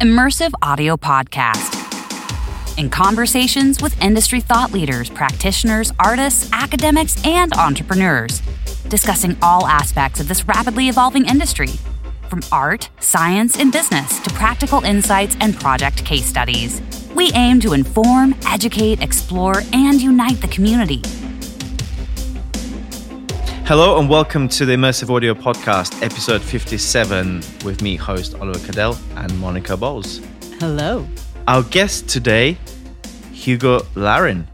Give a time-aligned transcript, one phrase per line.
[0.00, 1.80] Immersive Audio Podcast.
[2.76, 8.42] In conversations with industry thought leaders, practitioners, artists, academics, and entrepreneurs,
[8.88, 11.68] discussing all aspects of this rapidly evolving industry,
[12.28, 16.82] from art, science, and business to practical insights and project case studies.
[17.14, 21.02] We aim to inform, educate, explore, and unite the community
[23.66, 28.98] Hello and welcome to the Immersive Audio Podcast, episode 57, with me, host Oliver Kadel
[29.16, 30.20] and Monica Bolles.
[30.60, 31.08] Hello.
[31.48, 32.58] Our guest today,
[33.32, 34.46] Hugo Larin.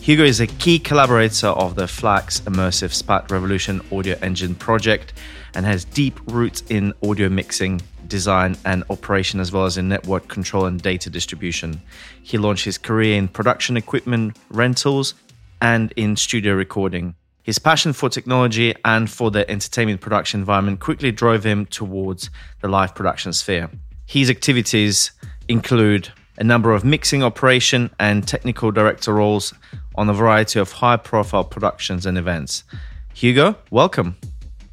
[0.00, 5.12] Hugo is a key collaborator of the Flux Immersive Spat Revolution audio engine project
[5.54, 10.28] and has deep roots in audio mixing, design, and operation, as well as in network
[10.28, 11.82] control and data distribution.
[12.22, 15.12] He launched his career in production equipment rentals
[15.60, 17.14] and in studio recording.
[17.44, 22.30] His passion for technology and for the entertainment production environment quickly drove him towards
[22.62, 23.68] the live production sphere.
[24.06, 25.10] His activities
[25.46, 29.52] include a number of mixing operation and technical director roles
[29.94, 32.64] on a variety of high profile productions and events.
[33.12, 34.16] Hugo, welcome.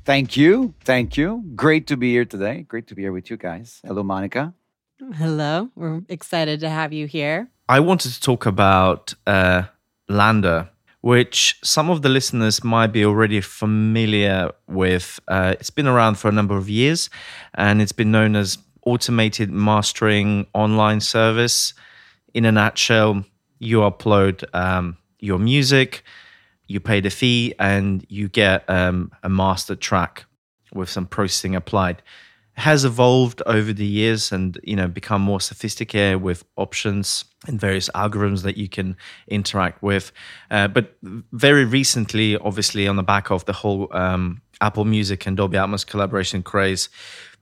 [0.05, 0.73] Thank you.
[0.85, 1.43] Thank you.
[1.53, 2.61] Great to be here today.
[2.61, 3.81] Great to be here with you guys.
[3.85, 4.53] Hello, Monica.
[5.15, 5.69] Hello.
[5.75, 7.49] We're excited to have you here.
[7.67, 9.63] I wanted to talk about uh,
[10.09, 10.69] LANDR
[11.01, 15.19] which some of the listeners might be already familiar with.
[15.27, 17.09] Uh, it's been around for a number of years
[17.55, 21.73] and it's been known as automated mastering online service.
[22.33, 23.25] In a nutshell,
[23.59, 26.03] you upload um, your music,
[26.67, 30.25] you pay the fee, and you get um, a master track
[30.73, 32.01] with some processing applied
[32.61, 37.89] has evolved over the years and you know become more sophisticated with options and various
[37.95, 38.95] algorithms that you can
[39.27, 40.11] interact with.
[40.51, 40.95] Uh, but
[41.31, 45.85] very recently obviously on the back of the whole um, apple music and dolby atmos
[45.85, 46.89] collaboration craze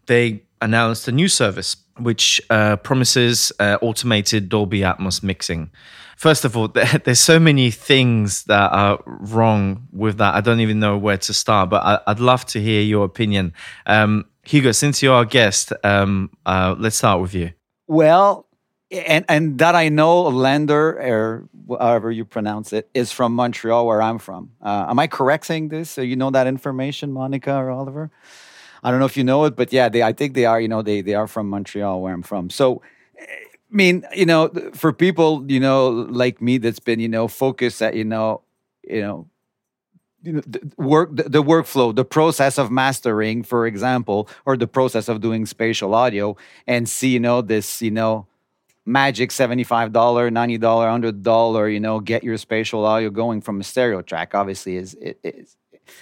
[0.07, 5.69] they announced a new service which uh, promises uh, automated dolby atmos mixing.
[6.15, 6.67] First of all
[7.03, 10.33] there's so many things that are wrong with that.
[10.33, 13.53] I don't even know where to start but I, would love to hear your opinion.
[13.85, 17.51] Um, Hugo, since you're our guest, um, uh, let's start with you.
[17.85, 18.47] Well,
[18.89, 24.01] and and that I know, LANDR or however you pronounce it, is from Montreal, where
[24.01, 24.49] I'm from.
[24.59, 25.91] Uh, am I correct saying this?
[25.91, 28.09] So you know that information, Monica or Oliver?
[28.81, 30.59] I don't know if you know it, but yeah, they I think they are.
[30.59, 32.49] You know, they they are from Montreal, where I'm from.
[32.49, 32.81] So.
[33.71, 37.83] I mean, you know, for people, you know, like me, that's been, you know, focused
[37.83, 38.41] at, you know,
[38.81, 39.27] you know,
[40.23, 44.67] you know the work the, the, workflow the process of mastering for example or the
[44.67, 46.35] process of doing spatial audio
[46.67, 48.27] and see you know this you know
[48.85, 54.33] magic $75 $90 $100 you know get your spatial audio going from a stereo track
[54.33, 55.55] obviously is is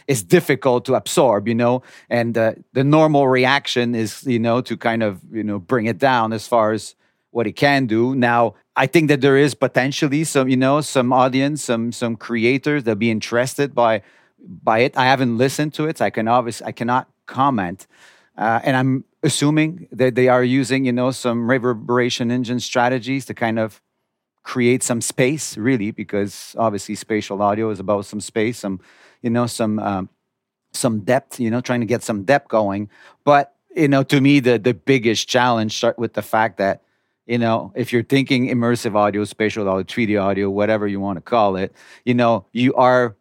[0.07, 4.77] is difficult to absorb you know and uh, the normal reaction is you know to
[4.77, 6.95] kind of you know bring it down as far as
[7.37, 8.41] what it can do now
[8.77, 12.97] I think that there is potentially some, you know, some audience, some some creators that
[12.99, 14.03] be interested by
[14.39, 14.95] by it.
[14.95, 17.87] I haven't listened to it, so I can obviously I cannot comment.
[18.37, 23.33] Uh, and I'm assuming that they are using, you know, some reverberation engine strategies to
[23.33, 23.81] kind of
[24.43, 28.79] create some space, really, because obviously spatial audio is about some space, some,
[29.23, 30.07] you know, some um,
[30.71, 32.91] some depth, you know, trying to get some depth going.
[33.23, 36.83] But you know, to me, the the biggest challenge start with the fact that
[37.27, 41.21] you know, if you're thinking immersive audio, spatial audio, 3D audio, whatever you want to
[41.21, 43.15] call it, you know, you are,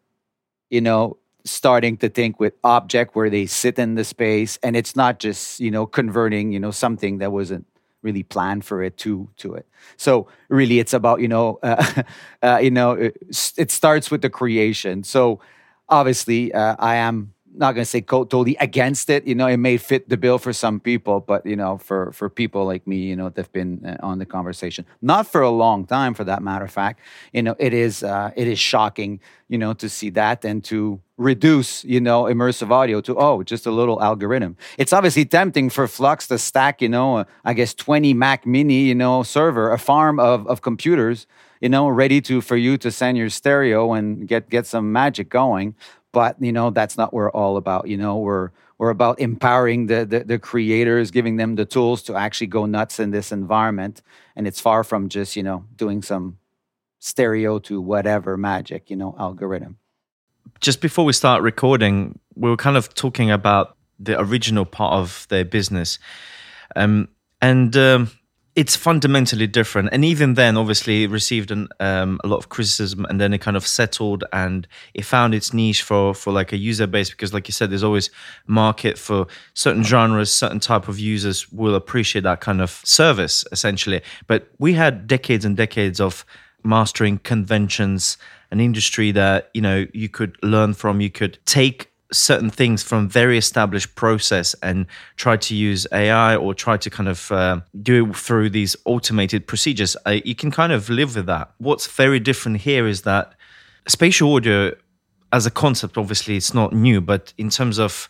[0.71, 4.95] you know, starting to think with object where they sit in the space and it's
[4.97, 7.67] not just, you know, converting, you know, something that wasn't
[8.03, 9.67] really planned for it to to it.
[9.97, 12.03] So really it's about, you know, uh,
[12.43, 13.17] uh, you know, it,
[13.57, 15.03] it, starts with the creation.
[15.03, 15.41] So
[15.89, 19.27] obviously uh, I am not going to say totally against it.
[19.27, 22.29] You know, it may fit the bill for some people, but you know, for for
[22.29, 25.87] people like me, you know, they've been uh, on the conversation, not for a long
[25.87, 27.01] time, for that matter of fact.
[27.33, 31.01] You know, it is uh, it is shocking, you know, to see that and to
[31.17, 34.57] reduce, you know, immersive audio to oh, just a little algorithm.
[34.79, 38.95] It's obviously tempting for Flux to stack, you know, I guess twenty Mac Mini, you
[38.95, 41.27] know, server, a farm of of computers
[41.61, 45.31] you know, ready to for you to send your stereo and get get some magic
[45.31, 45.75] going
[46.17, 48.17] but you know that's not what we're all about you know?
[48.17, 52.65] We're we're about empowering the, the, the creators giving them the tools to actually go
[52.65, 54.01] nuts in this environment.
[54.35, 56.39] And it's far from just you know doing some
[57.01, 59.77] stereo to whatever magic you know algorithm.
[60.61, 65.27] Just before we start recording we were kind of talking about the original part of
[65.29, 65.99] their business.
[66.75, 67.09] Um,
[67.43, 68.11] and um,
[68.57, 69.91] it's fundamentally different.
[69.93, 73.43] And even then, obviously, it received an, um, a lot of criticism, and then it
[73.43, 77.35] kind of settled and it found its niche for for like a user base because,
[77.35, 78.11] like you said, there's always
[78.47, 84.01] market for certain genres, certain type of users will appreciate that kind of service essentially.
[84.27, 86.25] But we had decades and decades of
[86.65, 88.17] mastering conventions,
[88.51, 93.09] an industry that you know you could learn from, you could take certain things from
[93.09, 94.87] very established process and
[95.17, 99.47] try to use AI or try to kind of uh, do it through these automated
[99.47, 101.51] procedures, uh, you can kind of live with that.
[101.59, 103.35] What's very different here is that
[103.89, 104.73] spatial audio
[105.33, 108.09] as a concept, obviously, it's not new, but in terms of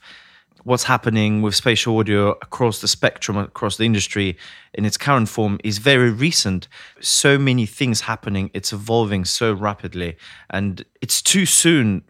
[0.65, 4.37] what's happening with spatial audio across the spectrum, across the industry
[4.75, 6.69] in its current form is very recent.
[7.01, 10.17] So many things happening, it's evolving so rapidly,
[10.51, 12.03] and it's too soon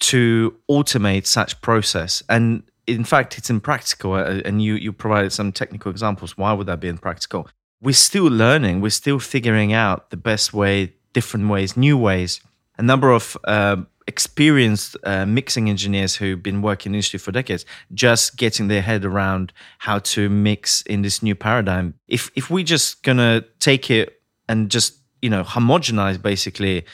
[0.00, 2.22] to automate such process.
[2.28, 6.36] And in fact it's impractical uh, and you you provided some technical examples.
[6.36, 7.48] Why would that be impractical?
[7.80, 8.80] We're still learning.
[8.80, 12.40] We're still figuring out the best way different ways new ways.
[12.78, 17.64] A number of uh, experienced uh, mixing engineers who've been working in industry for decades
[17.92, 21.94] just getting their head around how to mix in this new paradigm.
[22.08, 26.86] If if we're just gonna take it and just you know homogenize basically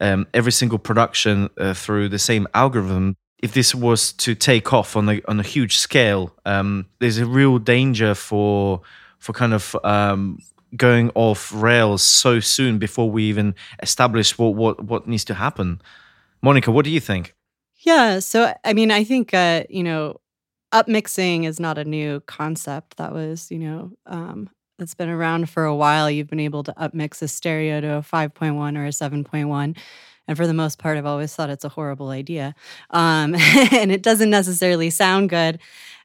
[0.00, 3.16] um, every single production uh, through the same algorithm.
[3.38, 7.26] If this was to take off on a on a huge scale, um, there's a
[7.26, 8.80] real danger for
[9.18, 10.38] for kind of um,
[10.76, 15.80] going off rails so soon before we even establish what what what needs to happen.
[16.42, 17.34] Monica, what do you think?
[17.84, 20.20] Yeah, so I mean, I think uh, you know,
[20.72, 22.96] upmixing is not a new concept.
[22.96, 24.48] That was you know um,
[24.78, 28.02] that's been around for a while, you've been able to upmix a stereo to a
[28.02, 29.76] 5.1 or a 7.1.
[30.26, 32.54] And for the most part, I've always thought it's a horrible idea.
[32.90, 33.34] Um,
[33.72, 35.60] and it doesn't necessarily sound good.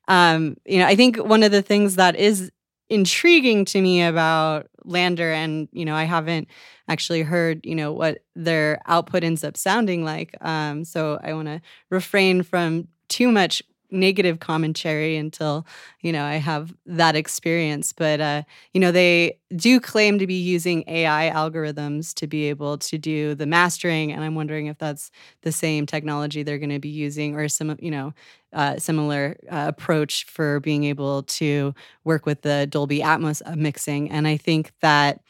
[0.07, 2.51] Um, you know, I think one of the things that is
[2.89, 6.47] intriguing to me about LANDR, and, you know, I haven't
[6.87, 10.35] actually heard, you know, what their output ends up sounding like.
[10.41, 11.61] Um, so I want to
[11.91, 15.65] refrain from too much negative commentary until
[16.01, 17.93] you know i have that experience.
[17.93, 18.43] But uh
[18.73, 23.33] you know they do claim to be using ai algorithms to be able to do
[23.35, 25.09] the mastering and i'm wondering if that's
[25.41, 28.13] the same technology they're going to be using or some you know
[28.53, 34.09] uh, similar uh, approach for being able to work with the dolby atmos uh, mixing.
[34.11, 35.21] And i think that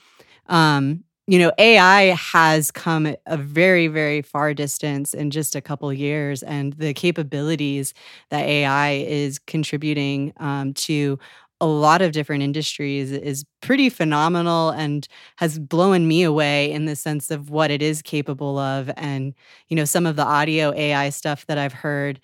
[0.48, 5.92] um you know, AI has come a very, very far distance in just a couple
[5.94, 7.94] years, and the capabilities
[8.32, 11.20] that AI is contributing um, to
[11.62, 16.96] a lot of different industries is pretty phenomenal and has blown me away in the
[16.96, 18.90] sense of what it is capable of.
[18.96, 19.34] And,
[19.68, 22.20] you know, some of the audio AI stuff that I've heard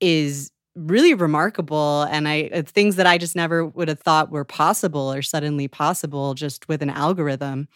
[0.00, 4.44] is really remarkable and i uh, things that i just never would have thought were
[4.44, 7.66] possible or suddenly possible just with an algorithm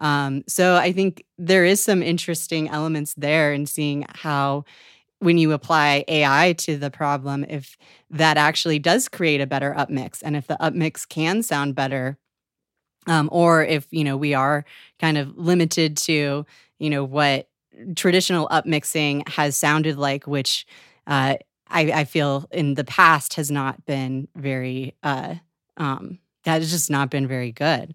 [0.00, 4.64] um, so I think there is some interesting elements there in seeing how
[5.18, 7.76] when you apply AI to the problem, if
[8.08, 12.16] that actually does create a better upmix and if the upmix can sound better,
[13.06, 14.64] um, or if you know we are
[14.98, 16.46] kind of limited to
[16.78, 17.48] you know what
[17.94, 20.66] traditional upmixing has sounded like, which
[21.06, 21.36] uh,
[21.68, 25.36] I, I, feel in the past has not been very uh,
[25.76, 27.94] um, that has just not been very good.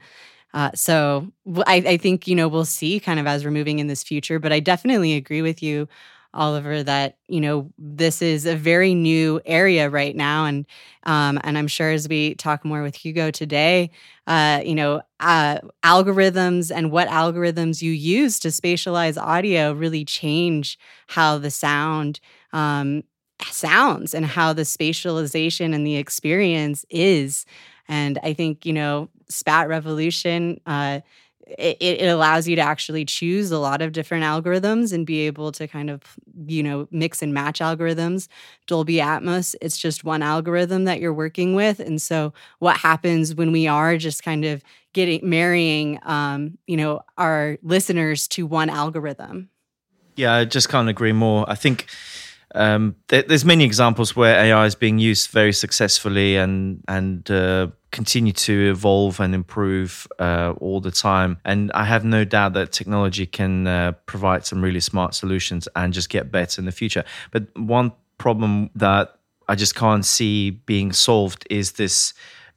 [0.55, 1.31] Uh, so
[1.67, 4.39] I, I think, you know, we'll see kind of as we're moving in this future.
[4.39, 5.87] But I definitely agree with you,
[6.33, 10.45] Oliver, that, you know, this is a very new area right now.
[10.45, 10.65] And
[11.03, 13.91] um, and I'm sure as we talk more with Hugo today,
[14.27, 20.79] uh, you know, uh, algorithms and what algorithms you use to spatialize audio really change
[21.07, 22.21] how the sound
[22.53, 23.03] um,
[23.51, 27.45] sounds and how the spatialization and the experience is.
[27.87, 31.01] And I think, you know, Spat Revolution, uh,
[31.47, 35.51] it, it allows you to actually choose a lot of different algorithms and be able
[35.51, 36.01] to kind of,
[36.47, 38.27] you know, mix and match algorithms.
[38.65, 41.79] Dolby Atmos, it's just one algorithm that you're working with.
[41.79, 44.63] And so what happens when we are just kind of
[44.93, 49.49] getting marrying, um, you know, our listeners to one algorithm?
[50.15, 51.45] Yeah, I just can't agree more.
[51.47, 51.87] I think
[52.55, 57.67] um, there, there's many examples where AI is being used very successfully and and uh,
[57.91, 61.37] continue to evolve and improve uh, all the time.
[61.45, 65.93] And I have no doubt that technology can uh, provide some really smart solutions and
[65.93, 67.03] just get better in the future.
[67.31, 72.13] But one problem that I just can't see being solved is this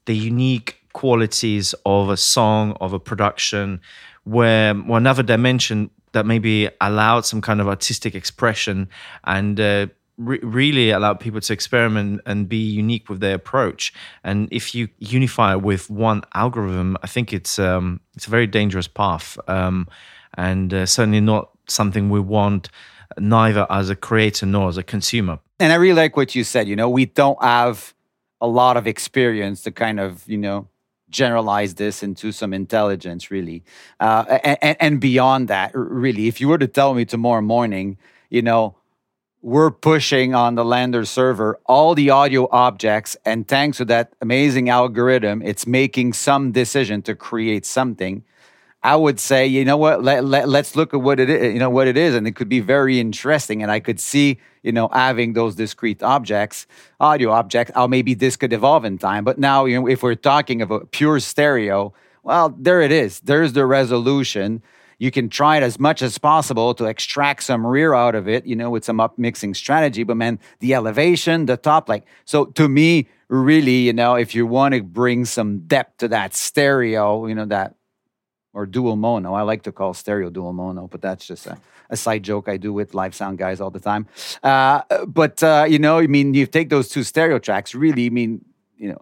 [0.07, 3.81] the unique qualities of a song of a production
[4.25, 8.89] where well, another dimension that maybe allowed some kind of artistic expression
[9.25, 9.87] and uh,
[10.19, 13.93] re- really allowed people to experiment and be unique with their approach.
[14.25, 18.47] And if you unify it with one algorithm, I think it's um, it's a very
[18.47, 19.89] dangerous path, um,
[20.35, 22.69] and uh, certainly not something we want
[23.19, 25.39] neither as a creator nor as a consumer.
[25.59, 26.69] And I really like what you said.
[26.69, 27.95] You know, we don't have
[28.41, 30.69] a lot of experience to kind of you know
[31.11, 33.65] generalize this into some intelligence, really,
[34.01, 36.29] uh, and, and beyond that, really.
[36.29, 37.99] If you were to tell me tomorrow morning,
[38.31, 38.75] you know
[39.41, 44.69] we're pushing on the LANDR server all the audio objects and thanks to that amazing
[44.69, 48.25] algorithm it's making some decision to create something
[48.83, 51.59] i would say you know what let, let, let's look at what it is you
[51.59, 54.39] know what it is and it could be very interesting and i could see
[54.69, 56.67] you know having those discrete objects
[57.01, 59.25] audio objects how maybe this could evolve in time.
[59.25, 63.21] But now you know if we're talking about pure stereo well there it is.
[63.21, 64.63] There's the resolution.
[64.99, 68.45] You can try it as much as possible to extract some rear out of it,
[68.47, 70.03] you know, with some up mixing strategy.
[70.03, 74.45] But man, the elevation, the top, like, so to me, really, you know, if you
[74.45, 77.78] want to bring some depth to that stereo, you know, that
[78.59, 79.35] or dual mono.
[79.35, 81.57] I like to call stereo dual mono, but that's just a,
[81.91, 84.09] a side joke I do with live sound guys all the time.
[84.43, 87.73] Uh, but uh, you know, I mean, you take those two stereo tracks.
[87.73, 88.45] Really, I mean,
[88.77, 89.01] you know,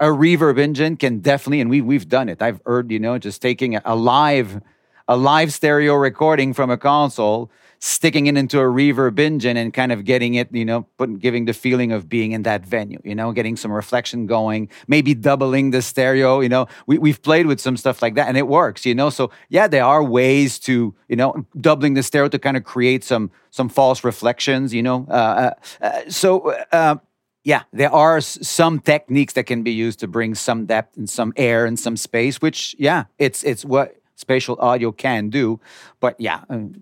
[0.00, 2.42] a reverb engine can definitely, and we we've done it.
[2.42, 4.60] I've heard, you know, just taking a, a live
[5.06, 7.48] a live stereo recording from a console,
[7.78, 11.44] sticking it into a reverb engine and kind of getting it, you know, putting, giving
[11.44, 15.70] the feeling of being in that venue, you know, getting some reflection going, maybe doubling
[15.70, 16.66] the stereo, you know.
[16.86, 19.10] We, we've played with some stuff like that and it works, you know.
[19.10, 23.04] So yeah, there are ways to, you know, doubling the stereo to kind of create
[23.04, 25.06] some some false reflections, you know.
[25.08, 25.50] Uh, uh,
[25.84, 26.96] uh so uh,
[27.44, 31.32] yeah, there are some techniques that can be used to bring some depth and some
[31.36, 35.60] air and some space, which yeah, it's it's what spatial audio can do.
[36.00, 36.74] But yeah, um,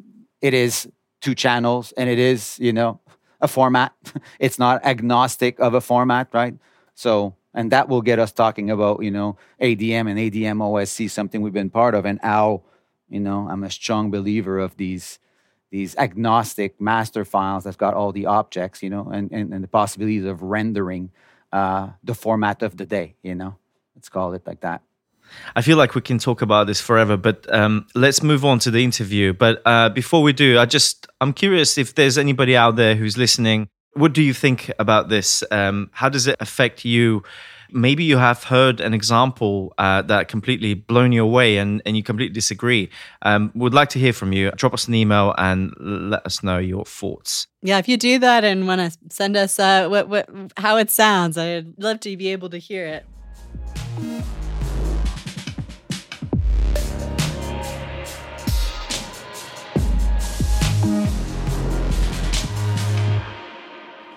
[0.45, 0.87] it is
[1.23, 3.01] two channels and it is, you know,
[3.41, 3.95] a format.
[4.39, 6.55] it's not agnostic of a format, right?
[6.95, 11.41] So, and that will get us talking about, you know, ADM and ADM OSC, something
[11.41, 12.63] we've been part of, and how,
[13.09, 15.19] you know, I'm a strong believer of these
[15.71, 19.69] these agnostic master files that's got all the objects, you know, and, and, and the
[19.81, 21.11] possibilities of rendering
[21.53, 23.57] uh, the format of the day, you know.
[23.97, 24.83] Let's call it like that.
[25.57, 28.71] I feel like we can talk about this forever, but um, let's move on to
[28.71, 29.33] the interview.
[29.33, 33.17] But uh, before we do, I just I'm curious if there's anybody out there who's
[33.17, 33.69] listening.
[33.95, 35.45] What do you think about this?
[35.51, 37.23] Um, how does it affect you?
[37.71, 42.03] Maybe you have heard an example uh, that completely blown you away, and, and you
[42.03, 42.91] completely disagree.
[43.23, 44.51] Um, would like to hear from you.
[44.53, 47.47] Drop us an email and let us know your thoughts.
[47.63, 50.91] Yeah, if you do that and want to send us uh, what what how it
[50.91, 54.35] sounds, I'd love to be able to hear it.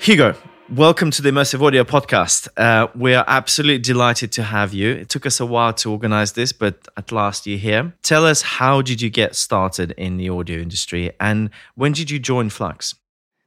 [0.08, 0.36] Hugo,
[0.70, 2.48] welcome to the Immersive Audio Podcast.
[2.56, 4.90] Uh, we are absolutely delighted to have you.
[4.90, 7.94] It took us a while to organize this, but at last you're here.
[8.04, 12.20] Tell us how did you get started in the audio industry and when did you
[12.20, 12.96] join Flux?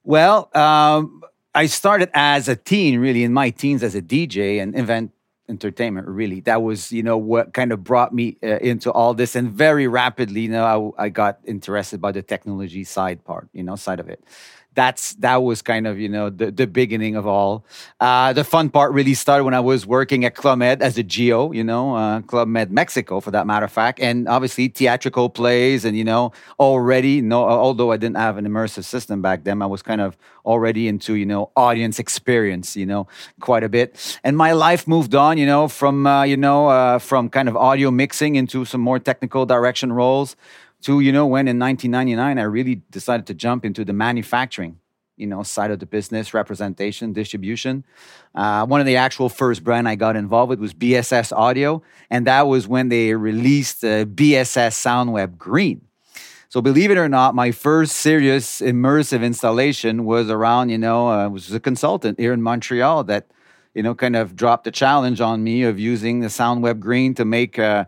[0.04, 1.22] Well, um,
[1.54, 5.12] I started as a teen, really, in my teens as a DJ and event
[5.48, 9.34] entertainment really that was you know what kind of brought me uh, into all this
[9.34, 13.64] and very rapidly you know I, I got interested by the technology side part you
[13.64, 14.22] know side of it
[14.80, 17.64] that's that was kind of you know the, the beginning of all.
[18.00, 21.02] Uh, the fun part really started when I was working at Club Med as a
[21.02, 25.28] geo, you know, uh, Club Med Mexico for that matter of fact, and obviously theatrical
[25.28, 29.60] plays and you know already no although I didn't have an immersive system back then,
[29.60, 33.06] I was kind of already into you know audience experience, you know,
[33.40, 36.98] quite a bit, and my life moved on, you know, from uh, you know uh,
[36.98, 40.36] from kind of audio mixing into some more technical direction roles
[40.82, 44.78] to you know when in 1999 i really decided to jump into the manufacturing
[45.20, 47.84] you know side of the business representation distribution.
[48.34, 52.26] Uh, one of the actual first brand i got involved with was bss audio and
[52.26, 55.82] that was when they released the bss soundweb green.
[56.48, 61.28] So believe it or not my first serious immersive installation was around you know uh,
[61.28, 63.26] was a consultant here in montreal that
[63.74, 67.24] you know kind of dropped the challenge on me of using the soundweb green to
[67.24, 67.84] make uh,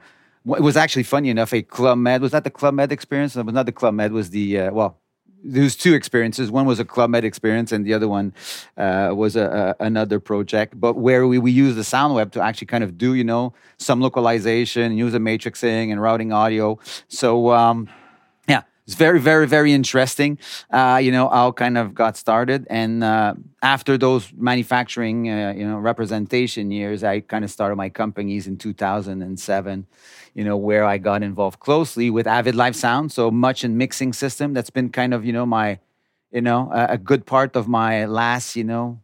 [0.46, 1.52] it was actually funny enough.
[1.52, 3.36] A Club Med was that the Club Med experience?
[3.36, 4.12] It was not the Club Med.
[4.12, 4.98] Was the uh, well,
[5.44, 6.50] there was two experiences.
[6.50, 8.34] One was a Club Med experience, and the other one
[8.76, 10.78] uh, was a, a, another project.
[10.78, 14.00] But where we, we use the SoundWeb to actually kind of do you know some
[14.00, 16.78] localization, use the matrixing and routing audio.
[17.08, 17.52] So.
[17.52, 17.88] Um,
[18.92, 20.38] it's very, very, very interesting.
[20.70, 23.32] Uh, you know, how kind of got started, and uh,
[23.62, 28.58] after those manufacturing, uh, you know, representation years, I kind of started my companies in
[28.58, 29.86] 2007
[30.34, 33.12] you know, where I got involved closely with Avid Live Sound.
[33.12, 34.54] So much in mixing system.
[34.54, 35.78] That's been kind of, you know, my
[36.30, 38.98] you know, a, a good part of my last, you know,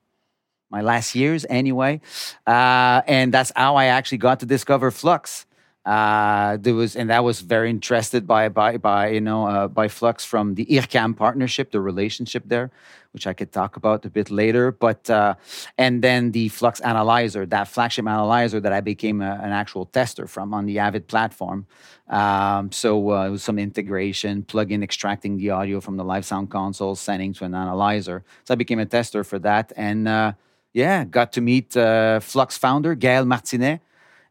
[0.71, 2.01] my last years anyway.
[2.47, 5.47] Uh, and that's how I actually got to discover Flux.
[5.89, 9.89] Uh, there was, and that was very interested by by by you know uh, by
[9.89, 12.71] Flux from the IRCAM partnership, the relationship there,
[13.13, 14.71] which I could talk about a bit later.
[14.71, 15.37] But uh,
[15.79, 20.27] and then the Flux analyzer, that flagship analyzer that I became a, an actual tester
[20.27, 21.67] from on the Avid platform.
[22.09, 26.51] Um, so uh, it was some integration, plug-in extracting the audio from the live sound
[26.51, 28.25] console, sending to an analyzer.
[28.45, 30.33] So I became a tester for that, and uh,
[30.75, 33.81] yeah, got to meet uh, Flux founder Gaël Martinet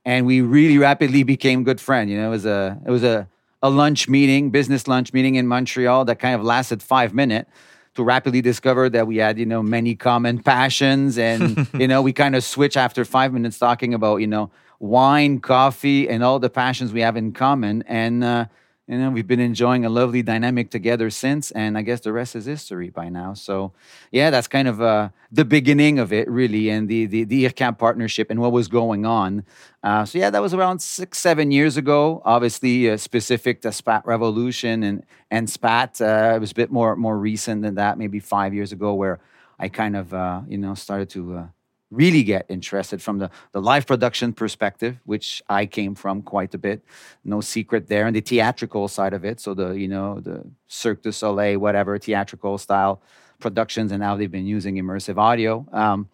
[0.08, 2.10] and we really rapidly became good friends.
[2.10, 3.28] You know, it was a it was a
[3.62, 7.52] a lunch meeting, business lunch meeting in Montreal that kind of lasted five minutes
[7.96, 12.14] to rapidly discover that we had you know many common passions, and you know we
[12.14, 14.50] kind of switch after five minutes talking about you know
[14.80, 18.24] wine, coffee, and all the passions we have in common, and.
[18.24, 18.46] Uh,
[18.88, 22.36] you know we've been enjoying a lovely dynamic together since and i guess the rest
[22.36, 23.34] is history by now.
[23.34, 23.74] So
[24.12, 27.78] yeah that's kind of uh, the beginning of it really and the the, the IRCAM
[27.78, 29.46] partnership and what was going on.
[29.84, 32.22] Uh, so yeah that was around six seven years ago.
[32.26, 36.96] Obviously uh, specific to spat revolution and and spat uh, it was a bit more
[36.96, 39.20] more recent than that maybe five years ago where
[39.60, 41.48] i kind of uh, you know started to uh,
[41.90, 46.58] really get interested from the, the live production perspective, which I came from quite a
[46.58, 46.84] bit.
[47.24, 49.40] No secret there, and the theatrical side of it.
[49.40, 53.02] So the you know the Cirque du Soleil, whatever theatrical style
[53.40, 55.66] productions, and now they've been using immersive audio.
[55.72, 56.10] Um,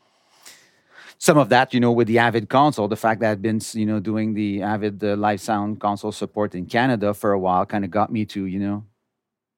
[1.17, 3.85] some of that, you know, with the Avid console, the fact that I've been, you
[3.85, 7.85] know, doing the Avid the live sound console support in Canada for a while, kind
[7.85, 8.83] of got me to, you know,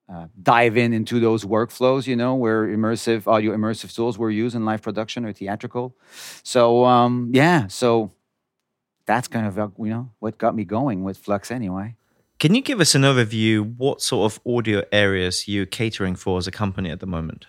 [0.07, 4.55] uh, dive in into those workflows, you know, where immersive audio immersive tools were used
[4.55, 5.95] in live production or theatrical.
[6.43, 8.11] So um, yeah, so
[9.05, 11.95] that's kind of uh, you know what got me going with Flux anyway.
[12.37, 16.47] Can you give us an overview what sort of audio areas you're catering for as
[16.47, 17.47] a company at the moment?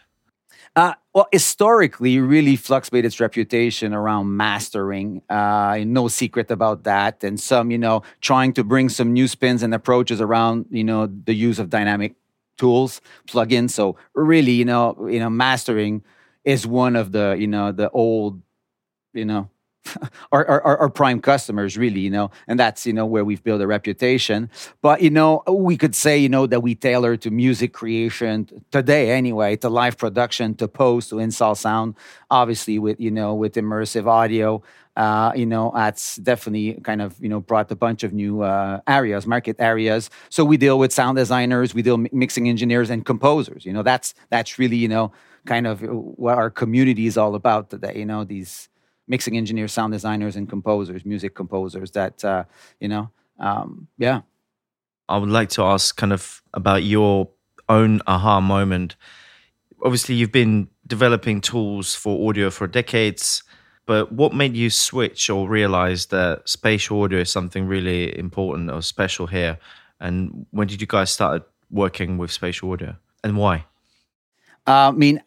[0.76, 5.22] Uh, well, historically, really Flux made its reputation around mastering.
[5.28, 9.62] Uh, no secret about that, and some, you know, trying to bring some new spins
[9.62, 12.14] and approaches around, you know, the use of dynamic
[12.56, 13.70] tools, plugins.
[13.70, 16.02] So really, you know, you know, mastering
[16.44, 18.40] is one of the, you know, the old,
[19.12, 19.50] you know,
[20.32, 23.60] our, our, our prime customers really you know and that's you know where we've built
[23.60, 24.50] a reputation
[24.82, 29.10] but you know we could say you know that we tailor to music creation today
[29.10, 31.94] anyway to live production to post to install sound
[32.30, 34.62] obviously with you know with immersive audio
[34.96, 38.80] uh, you know, that's definitely kind of, you know, brought a bunch of new uh,
[38.88, 40.08] areas, market areas.
[40.30, 43.66] So we deal with sound designers, we deal mixing engineers and composers.
[43.66, 45.12] You know, that's that's really, you know,
[45.44, 47.92] kind of what our community is all about today.
[47.96, 48.70] You know, these
[49.06, 51.90] mixing engineers, sound designers, and composers, music composers.
[51.90, 52.44] That uh,
[52.80, 54.22] you know, um, yeah.
[55.08, 57.28] I would like to ask kind of about your
[57.68, 58.96] own aha moment.
[59.84, 63.42] Obviously, you've been developing tools for audio for decades
[63.86, 68.82] but what made you switch or realize that spatial audio is something really important or
[68.82, 69.58] special here?
[70.00, 73.64] And when did you guys start working with spatial audio and why?
[74.66, 75.22] Uh, I mean,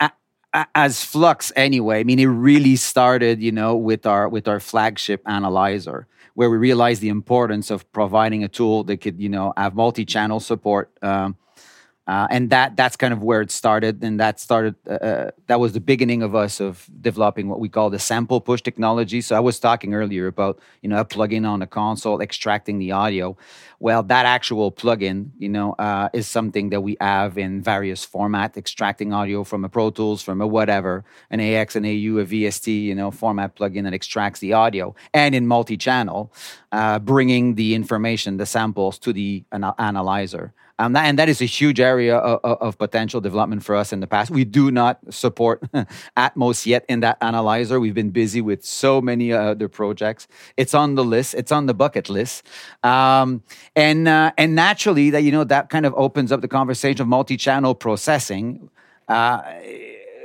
[0.76, 2.00] as Flux anyway.
[2.00, 6.58] I mean, it really started, you know, with our with our flagship analyzer, where we
[6.58, 10.92] realized the importance of providing a tool that could, you know, have multi-channel support.
[11.02, 11.38] Um,
[12.10, 15.60] uh, and that that's kind of where it started and that started uh, uh, that
[15.60, 19.22] was the beginning of us of developing what we call the sample push technology.
[19.22, 22.92] So i was talking earlier about you know a plugin on a console extracting the
[22.94, 23.38] audio.
[23.80, 28.58] Well that actual plugin you know uh, is something that we have in various format
[28.58, 32.86] extracting audio from a pro tools from a whatever an AAX an au a vst
[32.90, 34.96] you know format plugin that extracts the audio.
[35.14, 36.34] And in multi-channel
[36.72, 39.44] uh, bringing the information the samples to the
[39.78, 43.92] analyzer um, that, and that is a huge area of, of, potential development for us
[43.92, 44.32] in the past.
[44.32, 45.62] We do not support
[46.18, 47.82] Atmos yet in that analyzer.
[47.82, 50.30] We've been busy with so many other projects.
[50.56, 51.34] It's on the list.
[51.34, 52.48] It's on the bucket list.
[52.82, 53.44] Um,
[53.76, 57.10] and uh, and naturally, that you know that kind of opens up the conversation of
[57.10, 58.70] multi-channel processing.
[59.10, 59.42] Uh,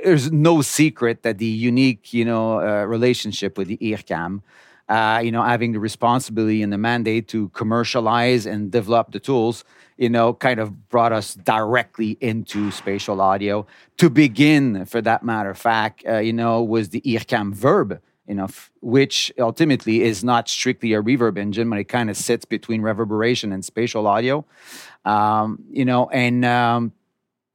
[0.05, 4.41] there's no secret that the unique, you know, uh, relationship with the IRCAM
[4.87, 9.63] uh, you know, having the responsibility and the mandate to commercialize and develop the tools,
[9.97, 13.65] you know, kind of brought us directly into spatial audio.
[13.97, 18.35] To begin, for that matter of fact, uh, you know, was the IRCAM verb, you
[18.35, 18.47] know,
[18.81, 23.51] which ultimately is not strictly a reverb engine, but it kind of sits between reverberation
[23.51, 24.45] and spatial audio.
[25.03, 26.91] Um, you know, and um,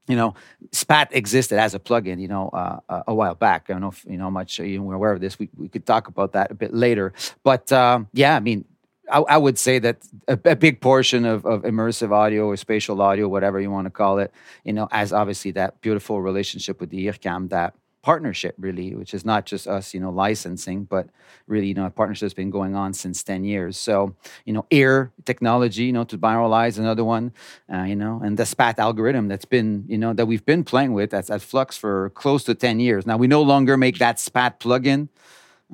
[0.09, 0.35] you know,
[0.73, 3.67] Spat existed as a plugin, you know, uh, a while back.
[3.69, 5.39] I don't know if you know much you were aware of this.
[5.39, 7.13] We, we could talk about that a bit later.
[7.43, 8.65] But um, yeah, I mean,
[9.11, 13.01] I, I would say that a, a big portion of, of immersive audio or spatial
[13.03, 14.33] audio, whatever you want to call it,
[14.65, 19.25] you know, as obviously that beautiful relationship with the IRCAM, that partnership really, which is
[19.25, 21.09] not just us, you know, licensing, but
[21.47, 23.77] really, you know, a partnership has been going on since 10 years.
[23.77, 27.33] So, you know, ear technology, you know, to binauralize another one,
[27.73, 30.93] uh, you know, and the SPAT algorithm that's been, you know, that we've been playing
[30.93, 33.07] with that's at Flux for close to 10 years.
[33.07, 35.09] Now we no longer make that SPAT plugin.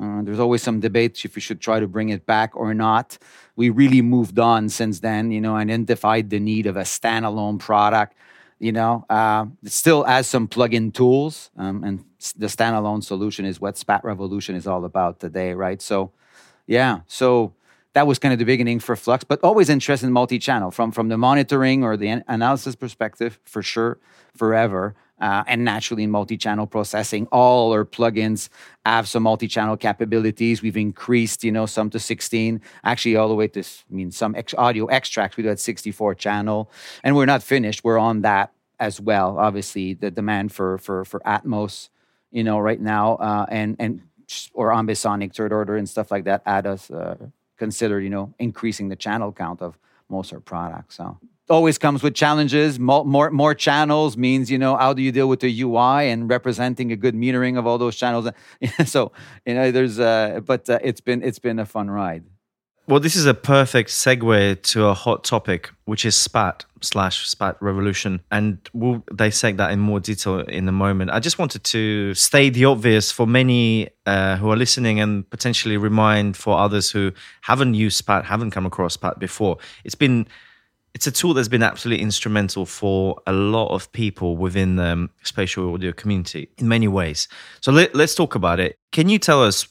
[0.01, 3.19] Uh, there's always some debate if we should try to bring it back or not.
[3.57, 7.59] We really moved on since then, you know, and identified the need of a standalone
[7.59, 8.15] product.
[8.59, 13.61] You know, uh, it still has some plug-in tools, um, and the standalone solution is
[13.61, 15.81] what Spat Revolution is all about today, right?
[15.81, 16.13] So,
[16.67, 17.55] yeah, so
[17.95, 21.09] that was kind of the beginning for Flux, but always interested in multi-channel from from
[21.09, 23.99] the monitoring or the analysis perspective, for sure,
[24.37, 27.27] forever uh, and naturally in multi-channel processing.
[27.33, 28.49] All our plugins
[28.85, 30.63] have some multi-channel capabilities.
[30.63, 34.35] We've increased, you know, some to 16, actually all the way to, I mean, some
[34.35, 36.71] ex- audio extracts we do at 64 channel,
[37.03, 37.85] and we're not finished.
[37.85, 39.39] We're on that as well.
[39.39, 41.89] Obviously, the demand for for for Atmos,
[42.37, 44.03] you know, right now, uh, and and
[44.53, 47.17] or ambisonic third order and stuff like that, add us uh,
[47.57, 50.97] consider, you know, increasing the channel count of most of our products.
[50.97, 51.19] So
[51.49, 52.79] always comes with challenges.
[52.79, 56.29] More, more, more channels means you know how do you deal with the UI and
[56.29, 58.29] representing a good metering of all those channels.
[58.85, 59.13] so
[59.47, 62.25] you know there's uh, but uh, it's been it's been a fun ride.
[62.89, 67.57] Well, this is a perfect segue to a hot topic, which is SPAT slash SPAT
[67.61, 68.23] revolution.
[68.31, 71.11] And we'll dissect that in more detail in a moment.
[71.11, 75.77] I just wanted to state the obvious for many uh, who are listening and potentially
[75.77, 79.59] remind for others who haven't used SPAT, haven't come across SPAT before.
[79.83, 80.29] It's been
[80.95, 85.75] it's a tool that's been absolutely instrumental for a lot of people within the spatial
[85.75, 87.29] audio community in many ways.
[87.61, 88.79] So let, us talk about it.
[88.93, 89.69] Can you tell us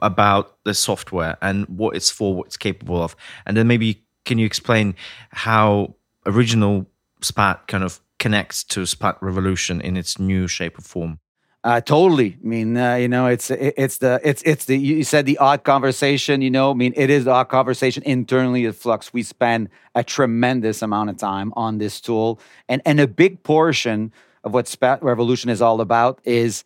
[0.00, 3.16] about the software and what it's for, what it's capable of?
[3.46, 4.94] And then maybe can you explain
[5.30, 5.94] how
[6.26, 6.86] original
[7.20, 11.18] SPAT kind of connects to SPAT Revolution in its new shape or form?
[11.64, 12.36] Uh, totally.
[12.42, 15.64] I mean, uh, you know, it's it's the it's it's the you said the odd
[15.64, 16.42] conversation.
[16.42, 19.14] You know, I mean, it is the odd conversation internally at Flux.
[19.14, 24.12] We spend a tremendous amount of time on this tool, and and a big portion
[24.44, 26.64] of what Spat Revolution is all about is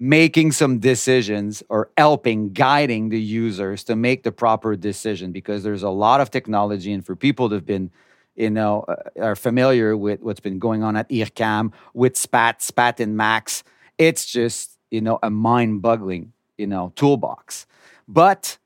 [0.00, 5.82] making some decisions or helping guiding the users to make the proper decision because there's
[5.82, 7.90] a lot of technology and for people that have been
[8.36, 13.00] you know uh, are familiar with what's been going on at IRCAM with SPAT, SPAT
[13.00, 13.64] and Max
[13.98, 17.66] it's just you know a mind-boggling you know toolbox.
[18.06, 18.58] But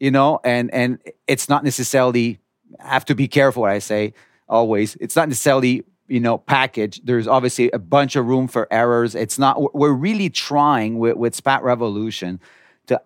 [0.00, 2.38] you know and and it's not necessarily
[2.78, 4.12] have to be careful what i say
[4.48, 9.14] always it's not necessarily you know package there's obviously a bunch of room for errors.
[9.14, 12.40] It's not we're really trying with, with spat revolution
[12.86, 13.00] to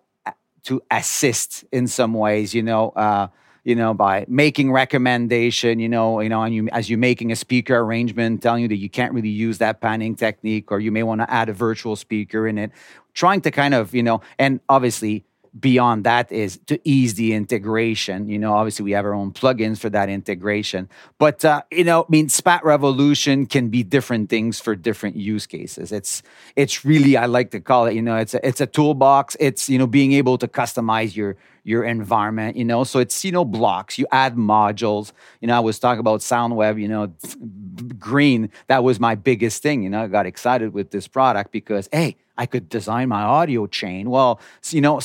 [0.63, 3.27] to assist in some ways you know uh,
[3.63, 7.35] you know, by making recommendation, you know, you know, and you as you're making a
[7.35, 11.03] speaker arrangement, telling you that you can't really use that panning technique, or you may
[11.03, 12.71] want to add a virtual speaker in it,
[13.13, 15.23] trying to kind of, you know, and obviously
[15.59, 18.27] beyond that is to ease the integration.
[18.27, 20.89] You know, obviously we have our own plugins for that integration,
[21.19, 25.45] but uh, you know, I mean, Spat Revolution can be different things for different use
[25.45, 25.91] cases.
[25.91, 26.23] It's
[26.55, 27.93] it's really I like to call it.
[27.93, 29.37] You know, it's a it's a toolbox.
[29.39, 32.57] It's you know being able to customize your your environment.
[32.57, 33.99] You know, so it's you know blocks.
[33.99, 35.11] You add modules.
[35.39, 36.81] You know, I was talking about SoundWeb.
[36.81, 37.13] You know,
[37.99, 38.49] green.
[38.67, 39.83] That was my biggest thing.
[39.83, 43.67] You know, I got excited with this product because hey I could design my audio
[43.67, 44.09] chain.
[44.09, 44.99] Well, you know,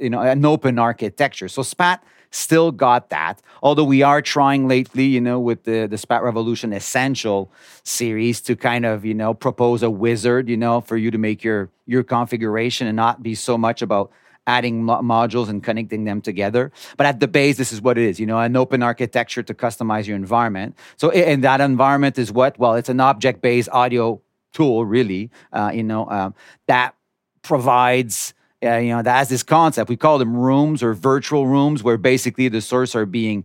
[0.00, 1.48] you know, an open architecture.
[1.48, 3.40] So SPAT still got that.
[3.62, 7.52] Although we are trying lately, you know, with the the SPAT Revolution Essential
[7.84, 11.44] series to kind of, you know, propose a wizard, you know, for you to make
[11.44, 14.10] your your configuration and not be so much about
[14.46, 16.72] adding mo- modules and connecting them together.
[16.96, 19.54] But at the base, this is what it is, you know, an open architecture to
[19.54, 20.76] customize your environment.
[20.96, 22.58] So, in that environment is what?
[22.58, 24.20] Well, it's an object based audio
[24.52, 26.34] tool, really, uh, you know, um,
[26.66, 26.94] that
[27.42, 28.34] provides,
[28.64, 29.88] uh, you know, that has this concept.
[29.88, 33.44] We call them rooms or virtual rooms where basically the source are being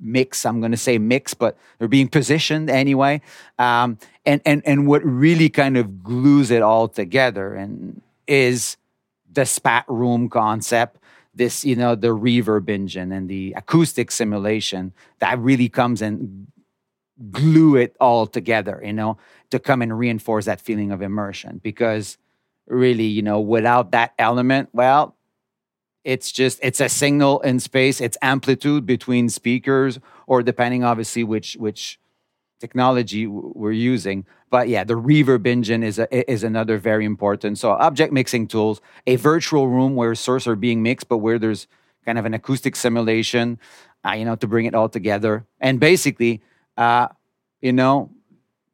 [0.00, 0.46] mixed.
[0.46, 3.20] I'm going to say mixed, but they're being positioned anyway.
[3.58, 8.76] Um, and, and, and what really kind of glues it all together and is
[9.30, 10.98] the spat room concept
[11.34, 16.48] this you know the reverb engine and the acoustic simulation that really comes and
[17.30, 19.18] glue it all together, you know,
[19.50, 21.60] to come and reinforce that feeling of immersion.
[21.62, 22.18] Because
[22.66, 25.16] really, you know, without that element, well,
[26.04, 31.54] it's just it's a signal in space, it's amplitude between speakers, or depending obviously which
[31.58, 31.98] which
[32.60, 34.24] technology we're using.
[34.50, 37.58] But yeah, the reverb engine is a, is another very important.
[37.58, 41.66] So object mixing tools, a virtual room where sources are being mixed, but where there's
[42.04, 43.58] kind of an acoustic simulation,
[44.06, 45.44] uh, you know, to bring it all together.
[45.60, 46.40] And basically,
[46.78, 47.08] uh,
[47.60, 48.10] you know,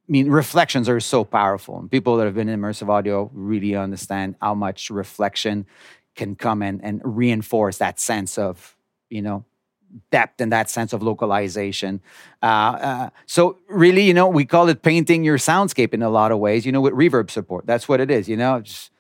[0.09, 1.79] I mean, reflections are so powerful.
[1.79, 5.67] And people that have been in immersive audio really understand how much reflection
[6.15, 8.77] can come and, and reinforce that sense of,
[9.09, 9.45] you know,
[10.11, 12.03] depth and that sense of localization.
[12.43, 16.31] Uh, uh, so really, you know, we call it painting your soundscape in a lot
[16.31, 16.67] of ways.
[16.67, 18.29] You know, with reverb support, that's what it is.
[18.29, 18.91] You know, just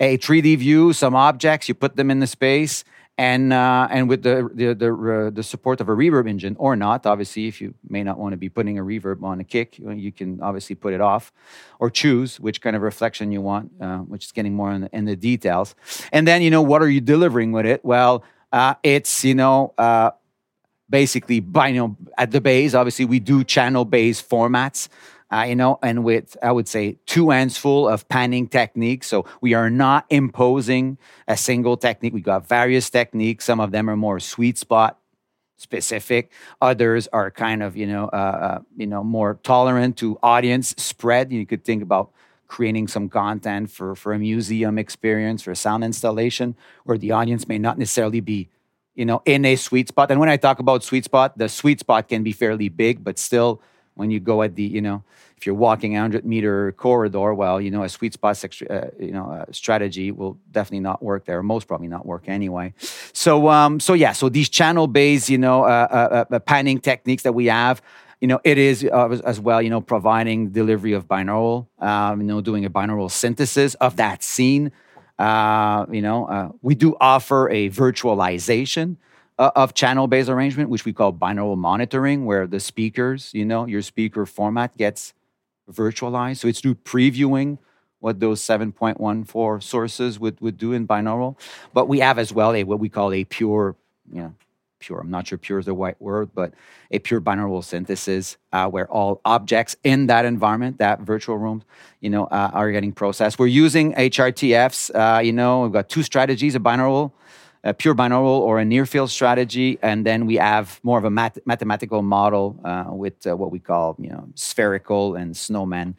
[0.00, 2.84] a 3D view, some objects, you put them in the space,
[3.18, 6.76] and uh, and with the the the, uh, the, support of a reverb engine or
[6.76, 7.04] not.
[7.04, 10.10] Obviously, if you may not want to be putting a reverb on a kick, you
[10.10, 11.32] can obviously put it off,
[11.78, 14.96] or choose which kind of reflection you want, uh, which is getting more in the,
[14.96, 15.74] in the, details.
[16.10, 17.84] And then you know what are you delivering with it?
[17.84, 20.12] Well, uh, it's you know uh,
[20.88, 22.72] basically binaural at the base.
[22.72, 24.88] Obviously, we do channel based formats.
[25.32, 29.06] Uh, you know, and with I would say two hands full of panning techniques.
[29.06, 32.12] So we are not imposing a single technique.
[32.12, 33.46] We got various techniques.
[33.46, 34.98] Some of them are more sweet spot
[35.56, 36.30] specific.
[36.60, 41.32] Others are kind of you know uh, uh, you know more tolerant to audience spread.
[41.32, 42.12] You could think about
[42.46, 47.48] creating some content for for a museum experience for a sound installation where the audience
[47.48, 48.50] may not necessarily be
[48.94, 50.10] you know, in a sweet spot.
[50.10, 53.18] And when I talk about sweet spot, the sweet spot can be fairly big, but
[53.18, 53.62] still,
[53.94, 55.02] when you go at the, you know,
[55.36, 59.10] if you're walking a hundred meter corridor, well, you know, a sweet spot, uh, you
[59.10, 61.42] know, strategy will definitely not work there.
[61.42, 62.74] Most probably not work anyway.
[63.12, 67.24] So, um, so yeah, so these channel based, you know, uh, uh, uh, panning techniques
[67.24, 67.82] that we have,
[68.20, 72.26] you know, it is uh, as well, you know, providing delivery of binaural, um, you
[72.26, 74.70] know, doing a binaural synthesis of that scene
[75.18, 78.96] uh, you know, uh, we do offer a virtualization
[79.38, 83.82] uh, of channel-based arrangement, which we call binaural monitoring, where the speakers, you know, your
[83.82, 85.14] speaker format gets
[85.70, 86.38] virtualized.
[86.38, 87.58] So it's through previewing
[88.00, 91.36] what those 7.14 sources would, would do in binaural.
[91.72, 93.76] But we have as well a what we call a pure,
[94.12, 94.34] you know,
[94.80, 94.98] pure.
[94.98, 96.52] I'm not sure pure is the right word, but
[96.90, 101.62] a pure binaural synthesis uh, where all objects in that environment, that virtual room,
[102.00, 103.38] you know, uh, are getting processed.
[103.38, 104.90] We're using HRTFs.
[104.92, 107.12] Uh, you know, we've got two strategies: a binaural,
[107.64, 111.10] a pure binaural, or a near field strategy, and then we have more of a
[111.10, 115.94] mat- mathematical model uh, with uh, what we call, you know, spherical and snowman.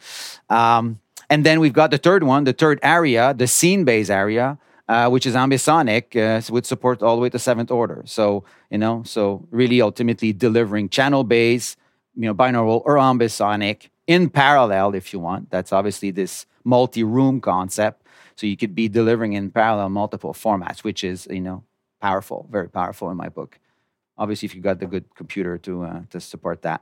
[0.49, 0.99] Um,
[1.29, 5.25] and then we've got the third one, the third area, the scene-based area uh, which
[5.25, 8.03] is ambisonic, uh, with support all the way to seventh order.
[8.05, 11.75] So you know, so really ultimately delivering channel base,
[12.15, 15.49] you know, binaural or ambisonic in parallel if you want.
[15.49, 18.02] That's obviously this multi-room concept.
[18.35, 21.63] So you could be delivering in parallel multiple formats, which is you know
[22.01, 23.59] powerful, very powerful in my book.
[24.17, 26.81] Obviously, if you got the good computer to uh, to support that,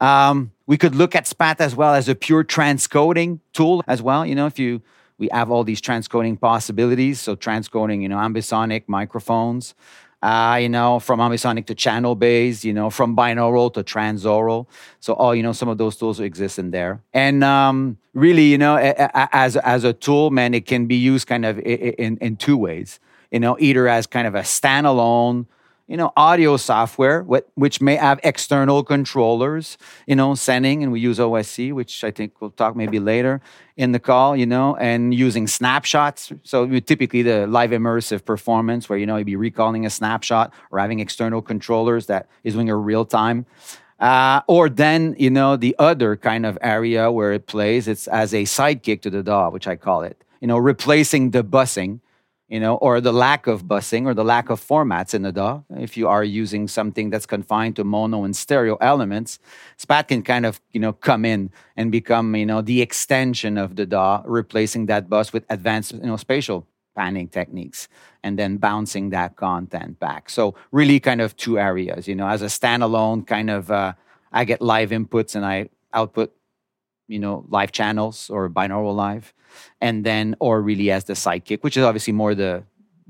[0.00, 4.24] um, we could look at SPAT as well as a pure transcoding tool as well.
[4.24, 4.82] You know, if you
[5.18, 7.20] we have all these transcoding possibilities.
[7.20, 9.74] So transcoding, you know, ambisonic microphones,
[10.22, 14.66] uh, you know, from ambisonic to channel based, you know, from binaural to transaural.
[15.00, 17.00] So all, you know, some of those tools exist in there.
[17.12, 21.44] And um, really, you know, as, as a tool, man, it can be used kind
[21.44, 22.98] of in, in two ways,
[23.30, 25.46] you know, either as kind of a standalone,
[25.88, 31.18] you know, audio software, which may have external controllers, you know, sending, and we use
[31.18, 33.40] OSC, which I think we'll talk maybe later
[33.78, 36.30] in the call, you know, and using snapshots.
[36.42, 40.78] So typically the live immersive performance where, you know, you'd be recalling a snapshot or
[40.78, 43.46] having external controllers that is doing a real time.
[43.98, 48.34] Uh, or then, you know, the other kind of area where it plays, it's as
[48.34, 52.00] a sidekick to the DAW, which I call it, you know, replacing the busing
[52.48, 55.62] you know, or the lack of busing or the lack of formats in the DAW.
[55.76, 59.38] If you are using something that's confined to mono and stereo elements,
[59.76, 63.76] SPAT can kind of, you know, come in and become, you know, the extension of
[63.76, 67.86] the DAW, replacing that bus with advanced, you know, spatial panning techniques
[68.24, 70.30] and then bouncing that content back.
[70.30, 73.92] So really kind of two areas, you know, as a standalone kind of, uh,
[74.32, 76.34] I get live inputs and I output
[77.08, 79.34] you know live channels or binaural live
[79.80, 82.62] and then or really as the sidekick which is obviously more the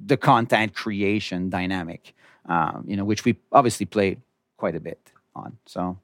[0.07, 2.15] the content creation dynamic
[2.47, 4.17] um, you know which we obviously play
[4.57, 5.99] quite a bit on so.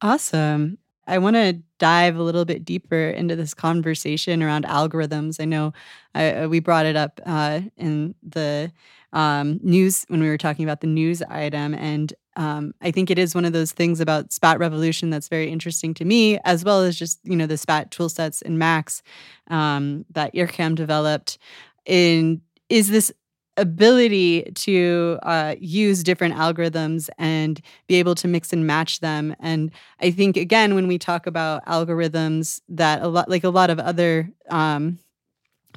[0.00, 0.78] Awesome.
[1.08, 5.40] I want to dive a little bit deeper into this conversation around algorithms.
[5.40, 5.72] I know
[6.14, 8.70] uh, we brought it up uh, in the
[9.12, 13.18] um, news when we were talking about the news item and um, I think it
[13.18, 16.82] is one of those things about SPAT Revolution that's very interesting to me, as well
[16.82, 19.02] as just you know the SPAT tool sets in Max
[19.48, 21.38] um, that IRCAM developed.
[21.84, 23.12] In is this
[23.56, 29.34] ability to uh, use different algorithms and be able to mix and match them.
[29.40, 33.70] And I think again, when we talk about algorithms, that a lot like a lot
[33.70, 35.00] of other um,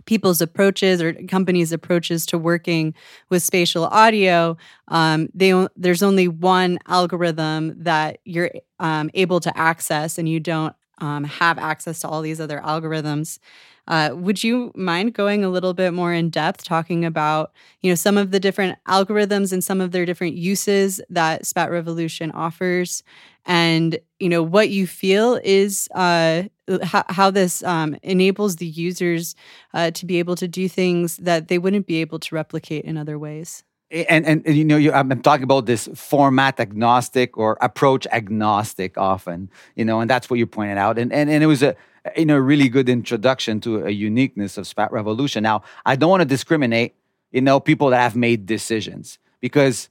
[0.05, 2.93] people's approaches or companies' approaches to working
[3.29, 10.17] with spatial audio, um, they there's only one algorithm that you're um, able to access,
[10.17, 13.39] and you don't um, have access to all these other algorithms.
[13.87, 17.51] Uh, would you mind going a little bit more in depth, talking about
[17.81, 21.71] you know some of the different algorithms and some of their different uses that Spat
[21.71, 23.03] Revolution offers,
[23.45, 26.43] and you know what you feel is uh,
[26.83, 29.35] how, how, this um, enables the users
[29.73, 32.97] uh, to be able to do things that they wouldn't be able to replicate in
[32.97, 33.63] other ways?
[33.91, 38.97] and, and, and you know you, i'm talking about this format agnostic or approach agnostic
[38.97, 41.75] often you know and that's what you pointed out and and, and it was a
[42.15, 46.21] you know really good introduction to a uniqueness of spat revolution now i don't want
[46.21, 46.95] to discriminate
[47.31, 49.89] you know people that have made decisions because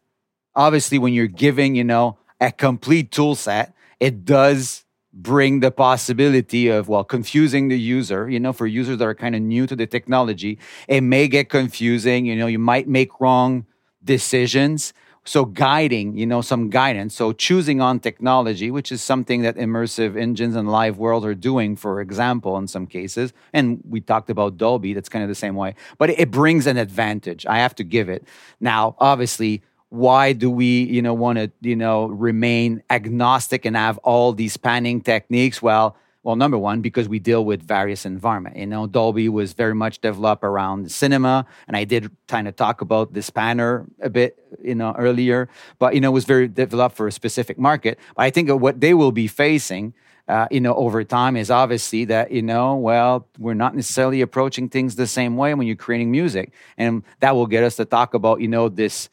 [0.54, 6.68] obviously when you're giving you know a complete tool set it does bring the possibility
[6.68, 8.28] of well confusing the user.
[8.28, 11.48] You know for users that are kind of new to the technology it may get
[11.48, 13.66] confusing you know you might make wrong
[14.04, 14.92] decisions.
[15.24, 17.14] So guiding you know some guidance.
[17.14, 21.76] So choosing on technology which is something that immersive engines and live world are doing
[21.76, 23.32] for example in some cases.
[23.52, 25.74] And we talked about dolby that's kind of the same way.
[25.98, 27.46] But it brings an advantage.
[27.46, 28.26] I have to give it.
[28.60, 33.98] Now obviously why do we you know want to you know remain agnostic and have
[33.98, 38.56] all these panning techniques well well, number one, because we deal with various environment.
[38.56, 42.82] You know, Dolby was very much developed around cinema, and I did kind of talk
[42.82, 45.48] about the spanner a bit, you know, earlier.
[45.78, 47.98] But you know, it was very developed for a specific market.
[48.14, 49.94] But I think what they will be facing,
[50.28, 54.68] uh, you know, over time is obviously that you know, well, we're not necessarily approaching
[54.68, 58.12] things the same way when you're creating music, and that will get us to talk
[58.12, 59.08] about you know this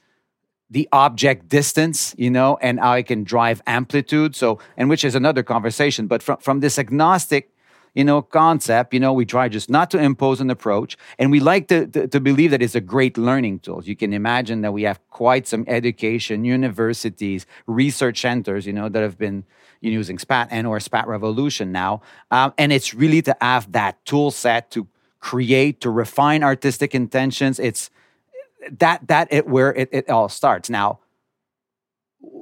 [0.69, 4.35] the object distance, you know, and how I can drive amplitude.
[4.35, 6.07] So, and which is another conversation.
[6.07, 7.53] But from, from this agnostic,
[7.95, 10.97] you know, concept, you know, we try just not to impose an approach.
[11.17, 13.83] And we like to, to, to believe that it's a great learning tool.
[13.83, 19.01] You can imagine that we have quite some education, universities, research centers, you know, that
[19.01, 19.45] have been
[19.79, 22.01] using SPAT and or SPAT Revolution now.
[22.29, 24.87] Um, and it's really to have that tool set to
[25.19, 27.57] create, to refine artistic intentions.
[27.57, 27.89] It's,
[28.79, 30.69] that that it where it, it all starts.
[30.69, 30.99] Now,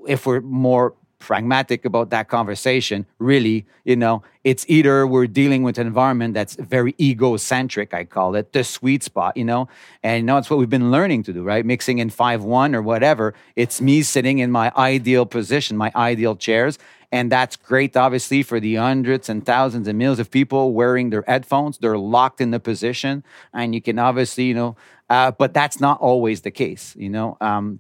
[0.07, 5.77] if we're more pragmatic about that conversation, really, you know, it's either we're dealing with
[5.77, 9.67] an environment that's very egocentric, I call it, the sweet spot, you know,
[10.03, 11.65] and you know, it's what we've been learning to do, right?
[11.65, 13.33] Mixing in 5 1 or whatever.
[13.55, 16.77] It's me sitting in my ideal position, my ideal chairs.
[17.11, 21.23] And that's great, obviously, for the hundreds and thousands and millions of people wearing their
[21.25, 21.77] headphones.
[21.77, 23.23] They're locked in the position.
[23.53, 24.75] And you can obviously, you know,
[25.09, 26.95] uh, but that's not always the case.
[26.97, 27.79] You know, um,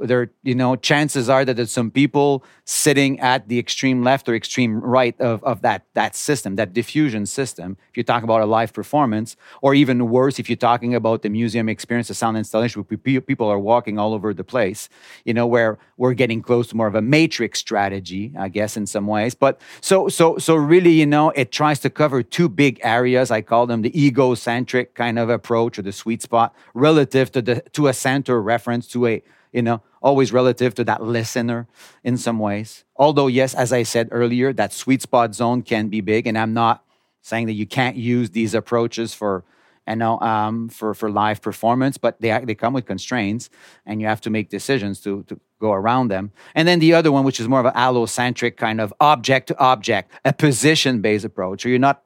[0.00, 4.34] there you know chances are that there's some people sitting at the extreme left or
[4.34, 7.76] extreme right of, of that that system that diffusion system.
[7.90, 11.30] If you talk about a live performance or even worse if you're talking about the
[11.30, 14.88] museum experience the sound installation where people are walking all over the place
[15.24, 18.86] you know where we're getting close to more of a matrix strategy i guess in
[18.86, 19.34] some ways.
[19.34, 23.30] But so so so really you know it tries to cover two big areas.
[23.30, 27.60] I call them the egocentric kind of approach or the sweet spot relative to the
[27.72, 29.22] to a center reference to a
[29.52, 31.68] you know, always relative to that listener
[32.02, 32.84] in some ways.
[32.96, 36.54] Although, yes, as I said earlier, that sweet spot zone can be big, and I'm
[36.54, 36.84] not
[37.20, 39.44] saying that you can't use these approaches for
[39.88, 43.50] you know um, for for live performance, but they they come with constraints,
[43.86, 46.32] and you have to make decisions to to go around them.
[46.54, 49.58] And then the other one, which is more of an allocentric kind of object to
[49.58, 52.02] object, a position based approach, or you're not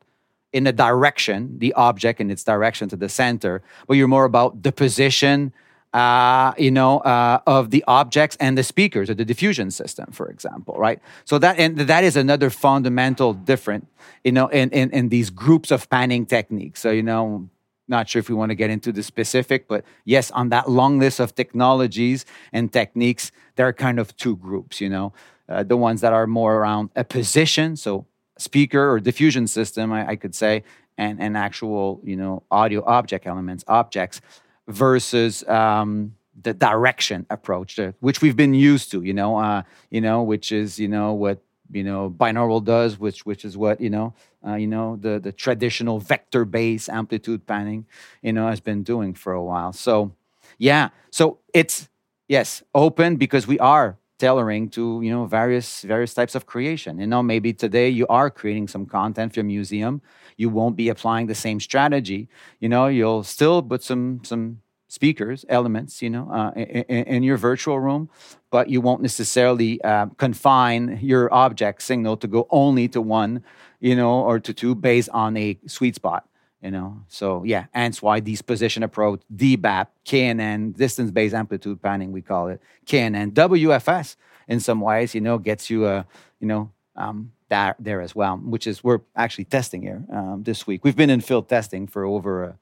[0.53, 4.63] in the direction, the object in its direction to the center, but you're more about
[4.63, 5.53] the position
[5.97, 10.29] uh, you know, uh, of the objects and the speakers or the diffusion system, for
[10.29, 11.01] example, right?
[11.25, 13.89] So that and that is another fundamental different,
[14.23, 16.81] you know, in, in, in these groups of panning techniques.
[16.81, 17.49] So, you know,
[17.89, 20.99] not sure if we want to get into the specific, but yes, on that long
[20.99, 25.15] list of technologies and techniques, there are kind of two groups, you know,
[25.49, 28.05] uh, the ones that are more around a position, so
[28.37, 30.63] speaker or diffusion system, I, I could say,
[30.99, 34.21] and, and actual, you know, audio object elements, objects
[34.69, 40.23] versus um, the direction approach, which we've been used to, you know, uh, you know,
[40.23, 44.15] which is you know what you know binaural does, which which is what you know,
[44.47, 47.87] uh, you know the the traditional vector based amplitude panning,
[48.23, 49.73] you know, has been doing for a while.
[49.73, 50.13] So
[50.59, 51.89] yeah, so it's
[52.29, 56.99] yes open because we are tailoring to you know various various types of creation.
[56.99, 60.03] You know maybe today you are creating some content for a museum.
[60.37, 62.29] You won't be applying the same strategy.
[62.61, 67.37] You know you'll still put some some speakers elements you know uh, in, in, your
[67.37, 68.09] virtual room
[68.51, 73.43] but you won't necessarily uh, confine your object signal to go only to one
[73.81, 76.29] you know or to two based on a sweet spot
[76.63, 82.13] You know, so yeah, hence why these position approach, DBAP, KNN, distance based amplitude panning,
[82.13, 84.17] we call it KNN, WFS
[84.49, 86.07] in some ways, you know, gets you a,
[86.41, 90.67] you know, um, that there as well, which is we're actually testing here um, this
[90.67, 90.83] week.
[90.83, 92.59] We've been in field testing for over a,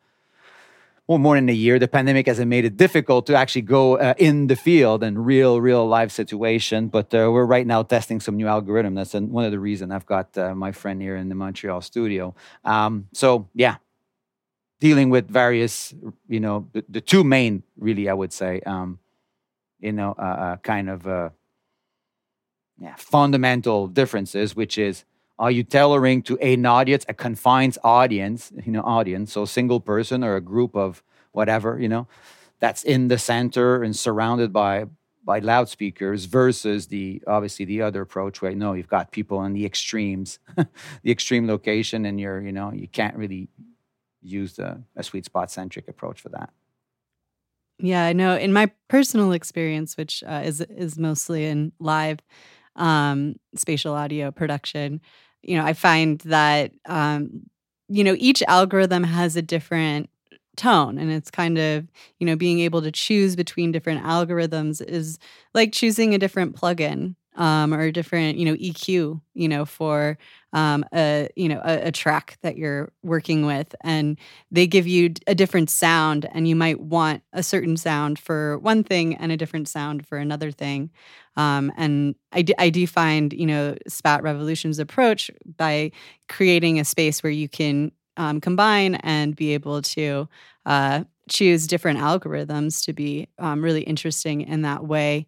[1.06, 1.78] well, more than a year.
[1.78, 5.60] The pandemic has made it difficult to actually go uh, in the field and real,
[5.60, 6.88] real live situation.
[6.88, 8.94] But uh, we're right now testing some new algorithm.
[8.94, 12.34] That's one of the reasons I've got uh, my friend here in the Montreal studio.
[12.64, 13.76] Um, so yeah,
[14.80, 15.94] dealing with various,
[16.26, 18.98] you know, the, the, two main, really, I would say, um,
[19.80, 21.30] you know, uh, uh, kind of uh,
[22.78, 25.04] yeah, fundamental differences, which is
[25.38, 29.80] are you tailoring to an audience, a confined audience, you know, audience, so a single
[29.80, 32.06] person or a group of whatever, you know,
[32.60, 34.86] that's in the center and surrounded by
[35.24, 39.64] by loudspeakers versus the obviously the other approach where no, you've got people in the
[39.64, 40.38] extremes,
[41.02, 43.48] the extreme location, and you're, you know, you can't really
[44.20, 46.50] use the, a sweet spot centric approach for that.
[47.78, 48.36] Yeah, I know.
[48.36, 52.20] In my personal experience, which uh, is is mostly in live
[52.76, 55.00] um, spatial audio production,
[55.42, 57.42] you know, I find that um,
[57.88, 60.08] you know each algorithm has a different
[60.56, 61.86] tone and it's kind of
[62.20, 65.18] you know being able to choose between different algorithms is
[65.52, 70.16] like choosing a different plugin um, or a different you know eq you know for
[70.52, 74.16] um, a you know a, a, track that you're working with and
[74.52, 78.84] they give you a different sound and you might want a certain sound for one
[78.84, 80.90] thing and a different sound for another thing.
[81.36, 85.90] Um, and I, d- I do find you know spat revolution's approach by
[86.28, 90.28] creating a space where you can um, combine and be able to
[90.66, 95.26] uh, choose different algorithms to be um, really interesting in that way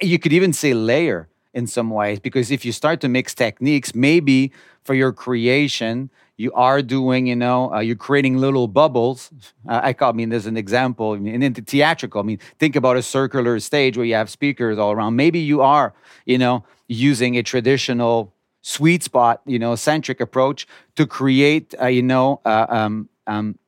[0.00, 3.94] you could even say layer in some ways because if you start to mix techniques
[3.94, 4.52] maybe
[4.84, 9.30] for your creation you are doing you know uh, you're creating little bubbles.
[9.68, 12.38] Uh, i call I mean there's an example I mean, in the theatrical i mean
[12.58, 15.16] think about a circular stage where you have speakers all around.
[15.16, 15.94] Maybe you are
[16.26, 18.32] you know using a traditional
[18.62, 20.66] sweet spot you know centric approach
[20.96, 23.58] to create uh, you know uh, um, um,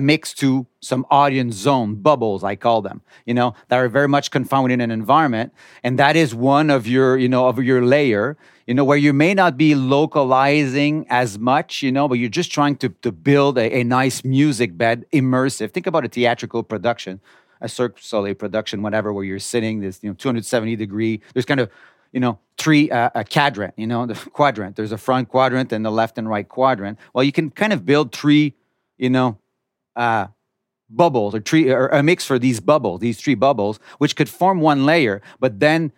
[0.00, 4.30] mix to some audience zone bubbles i call them you know that are very much
[4.30, 5.52] confined in an environment.
[5.82, 8.36] And that is one of your you know of your layer
[8.66, 12.50] you know where you may not be localizing as much you know but you're just
[12.50, 15.70] trying to, to build a, a nice music bed immersive.
[15.70, 17.20] Think about a theatrical production
[17.60, 21.60] a cirque soleil production whatever where you're sitting this you know 270 degree there's kind
[21.60, 21.70] of
[22.12, 24.76] you know three uh, a quadrant you know the quadrant.
[24.76, 26.98] There's a front quadrant and the left and right quadrant.
[27.12, 28.54] Well you can kind of build three
[28.98, 29.38] you know
[29.96, 30.26] uh,
[30.90, 34.60] bubbles or tree or a mix for these bubbles, these three bubbles, which could form
[34.60, 35.92] one layer, but then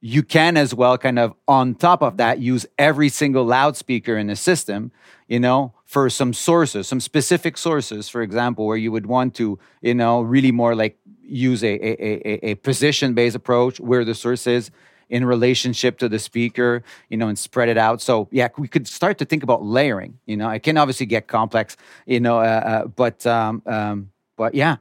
[0.00, 4.28] you can as well kind of on top of that use every single loudspeaker in
[4.28, 4.90] the system
[5.28, 9.58] you know for some sources some specific sources for example where you would want to
[9.82, 14.14] you know really more like use a, a, a, a position based approach where the
[14.14, 14.70] source is
[15.10, 18.00] in relationship to the speaker, you know, and spread it out.
[18.00, 20.18] So yeah, we could start to think about layering.
[20.24, 24.54] You know, it can obviously get complex, you know, uh, uh, but um, um, but
[24.54, 24.76] yeah,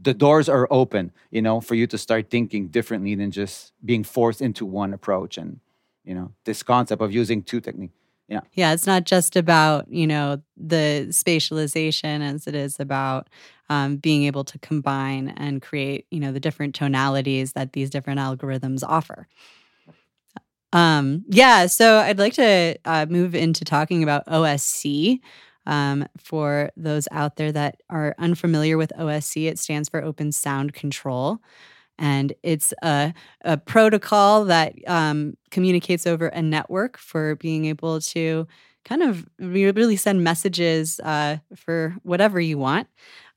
[0.00, 4.02] the doors are open, you know, for you to start thinking differently than just being
[4.02, 5.38] forced into one approach.
[5.38, 5.60] And
[6.04, 7.94] you know, this concept of using two techniques.
[8.32, 8.40] Yeah.
[8.54, 8.72] Yeah.
[8.72, 13.28] It's not just about, you know, the spatialization as it is about
[13.68, 18.20] um, being able to combine and create, you know, the different tonalities that these different
[18.20, 19.28] algorithms offer.
[20.72, 21.66] Um, yeah.
[21.66, 25.20] So I'd like to uh, move into talking about OSC.
[25.64, 30.72] Um, for those out there that are unfamiliar with OSC, it stands for Open Sound
[30.72, 31.38] Control
[31.98, 33.14] and it's a,
[33.44, 38.46] a protocol that um, communicates over a network for being able to
[38.84, 42.88] kind of really send messages uh, for whatever you want.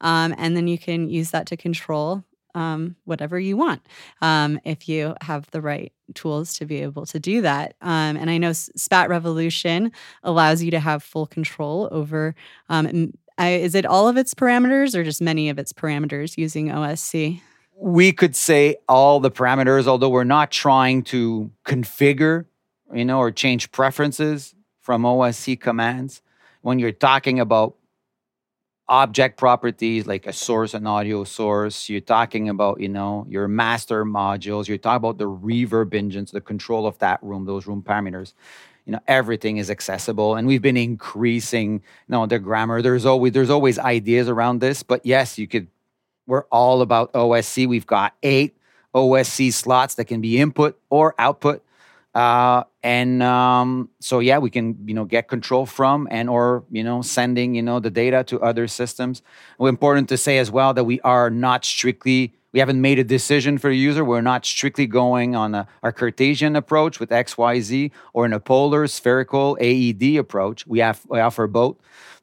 [0.02, 2.24] Um, and then you can use that to control
[2.56, 3.86] um, whatever you want
[4.22, 7.76] um, if you have the right tools to be able to do that.
[7.82, 9.92] Um, and I know Spat Revolution
[10.24, 12.34] allows you to have full control over.
[12.70, 16.70] Um, I, is it all of its parameters or just many of its parameters using
[16.70, 17.42] OSC?
[17.78, 22.46] We could say all the parameters, although we're not trying to configure,
[22.94, 26.22] you know, or change preferences from OSC commands.
[26.62, 27.76] When you're talking about
[28.88, 34.06] object properties like a source, an audio source, you're talking about, you know, your master
[34.06, 38.34] modules, you're talking about the reverb engines, the control of that room, those room parameters.
[38.86, 40.36] You know, everything is accessible.
[40.36, 42.84] And we've been increasing, you know, the grammar.
[42.84, 45.68] There's always there's always ideas around this, but yes, you could
[46.28, 47.68] we're all about OSC.
[47.68, 48.58] We've got eight
[48.94, 51.64] OSC slots that can be input or output.
[52.14, 56.82] Uh, and um, so yeah, we can you know get control from and or you
[56.82, 59.22] know sending you know the data to other systems.
[59.60, 63.58] Important to say as well that we are not strictly we haven't made a decision
[63.58, 64.06] for the user.
[64.06, 68.88] We're not strictly going on a, our Cartesian approach with XYZ or in a polar
[68.88, 70.66] spherical AED approach.
[70.66, 71.76] We have we offer both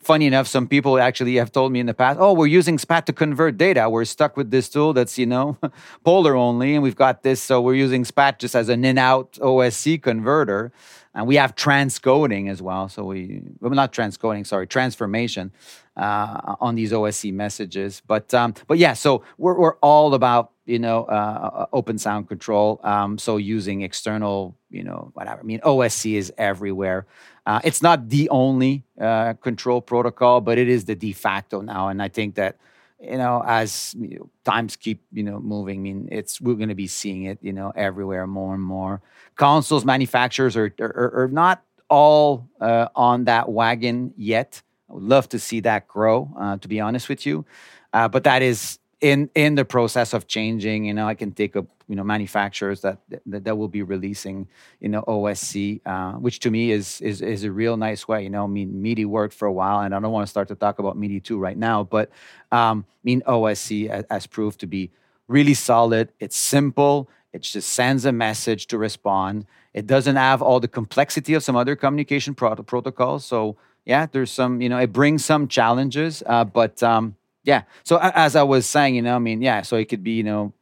[0.03, 3.07] funny enough, some people actually have told me in the past, oh, we're using SPAT
[3.07, 3.89] to convert data.
[3.89, 5.57] We're stuck with this tool that's, you know,
[6.05, 7.41] polar only, and we've got this.
[7.41, 10.73] So we're using SPAT just as an in out OSC converter.
[11.15, 12.89] And we have transcoding as well.
[12.89, 15.53] So we, well, not transcoding, sorry, transformation
[15.97, 18.03] uh, on these OSC messages.
[18.07, 22.29] But, um, but yeah, so we're, we're all about, you know, uh, uh open sound
[22.29, 22.81] control.
[22.83, 25.41] Um, so using external, you know, whatever.
[25.41, 27.07] I mean, OSC is everywhere.
[27.45, 31.89] Uh, it's not the only uh, control protocol, but it is the de facto now.
[31.89, 32.57] And I think that
[33.03, 36.69] you know, as you know, times keep you know moving, I mean, it's we're going
[36.69, 39.03] to be seeing it, you know, everywhere more and more.
[39.37, 44.63] Consoles manufacturers are are, are not all uh, on that wagon yet.
[44.89, 47.45] I would love to see that grow, uh, to be honest with you,
[47.93, 50.85] uh, but that is in in the process of changing.
[50.85, 54.49] You know, I can take a you know manufacturers that that, that will be releasing
[54.81, 58.23] you know OSC, uh, which to me is is is a real nice way.
[58.23, 60.49] You know, I mean, MIDI worked for a while, and I don't want to start
[60.49, 62.09] to talk about MIDI two right now, but
[62.51, 64.91] um, I mean OSC has, proved to be
[65.29, 66.11] really solid.
[66.19, 67.11] It's simple.
[67.35, 69.45] It just sends a message to respond.
[69.75, 73.27] It doesn't have all the complexity of some other communication pro- protocols.
[73.27, 77.63] So yeah, there's some, you know, it brings some challenges, uh, but um, yeah.
[77.85, 79.63] So as I was saying, you know, I mean, yeah.
[79.63, 80.53] So it could be, you know,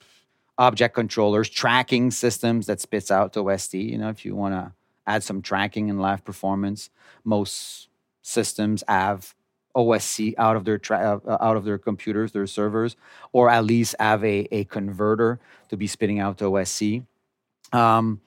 [0.60, 3.90] object controllers, tracking systems that spits out to OSC.
[3.90, 4.72] You know, if you want to
[5.06, 6.90] add some tracking and live performance,
[7.24, 7.88] most
[8.22, 9.34] systems have
[9.74, 12.94] OSC out of their tra- uh, out of their computers, their servers,
[13.32, 15.40] or at least have a, a converter
[15.70, 17.06] to be spitting out to OSC.
[17.72, 18.20] Um,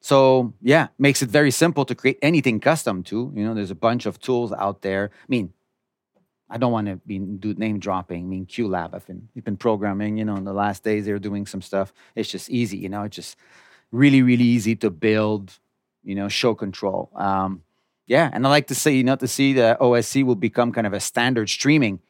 [0.00, 3.32] so yeah, makes it very simple to create anything custom to.
[3.34, 5.10] You know, there's a bunch of tools out there.
[5.12, 5.52] I mean,
[6.50, 8.24] I don't want to be do name dropping.
[8.24, 8.94] I mean, QLab.
[8.94, 10.18] I've been you've been programming.
[10.18, 11.92] You know, in the last days they're doing some stuff.
[12.14, 12.76] It's just easy.
[12.76, 13.36] You know, it's just
[13.92, 15.58] really really easy to build.
[16.02, 17.10] You know, show control.
[17.14, 17.62] Um,
[18.06, 20.86] yeah, and I like to say, you know, to see the OSC will become kind
[20.86, 22.00] of a standard streaming.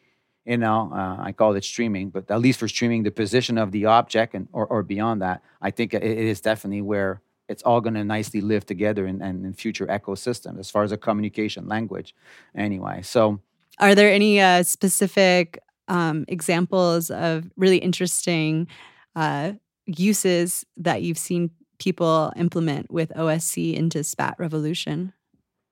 [0.47, 3.72] You know, uh, I call it streaming, but at least for streaming the position of
[3.72, 7.20] the object and or, or beyond that, I think it is definitely where
[7.51, 10.97] it's all going to nicely live together in, in future ecosystems as far as a
[10.97, 12.14] communication language.
[12.55, 13.41] Anyway, so
[13.81, 15.59] are there any uh, specific
[15.89, 18.68] um, examples of really interesting
[19.16, 19.53] uh,
[19.87, 25.12] uses that you've seen people implement with OSC into SPAT Revolution?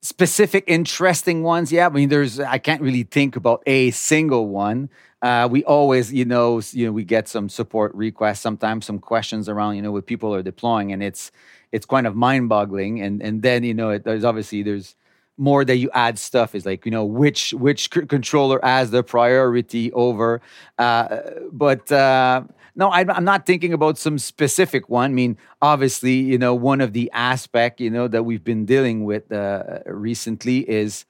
[0.01, 1.87] Specific, interesting ones, yeah.
[1.87, 4.91] I mean, there's I can't really think about a single one.
[5.21, 9.49] Uh, we always, you know, you know, we get some support requests, sometimes some questions
[9.49, 11.33] around, you know, what people are deploying, and it's
[11.73, 13.01] it's kind of mind-boggling.
[13.01, 14.95] And and then you know, it, there's obviously there's
[15.39, 19.03] more that you add stuff is like you know which which c- controller has the
[19.03, 20.41] priority over
[20.78, 21.20] uh,
[21.53, 22.43] but uh,
[22.74, 25.11] no I, i'm not thinking about some specific one.
[25.12, 29.05] I mean obviously you know one of the aspect you know that we've been dealing
[29.05, 31.05] with uh, recently is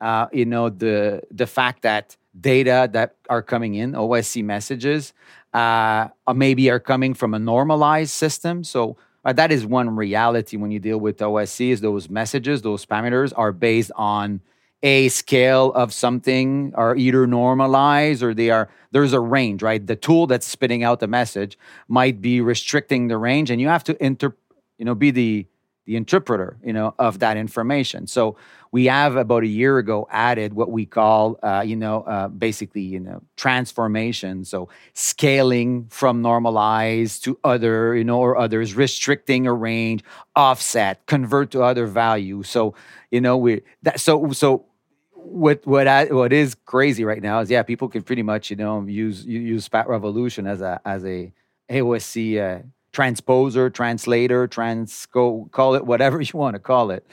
[0.00, 5.12] uh, you know the the fact that data that are coming in osc messages
[5.52, 8.64] uh, maybe are coming from a normalized system.
[8.64, 12.86] So uh, that is one reality when you deal with OSC is those messages, those
[12.86, 14.40] parameters are based on
[14.82, 19.86] a scale of something are either normalized or they are there's a range, right?
[19.86, 23.84] The tool that's spitting out the message might be restricting the range and you have
[23.84, 24.34] to inter
[24.78, 25.46] you know be the
[25.90, 28.06] the interpreter, you know, of that information.
[28.06, 28.36] So
[28.70, 32.82] we have about a year ago added what we call, uh, you know, uh, basically,
[32.82, 34.44] you know, transformation.
[34.44, 40.04] So scaling from normalized to other, you know, or others, restricting a range,
[40.36, 42.44] offset, convert to other value.
[42.44, 42.76] So,
[43.10, 44.66] you know, we that so so
[45.12, 48.56] what what I, what is crazy right now is yeah, people can pretty much you
[48.56, 51.32] know use use SPAT Revolution as a as a
[51.68, 52.62] AOSC uh,
[52.92, 57.06] transposer, translator, transco, call it whatever you want to call it.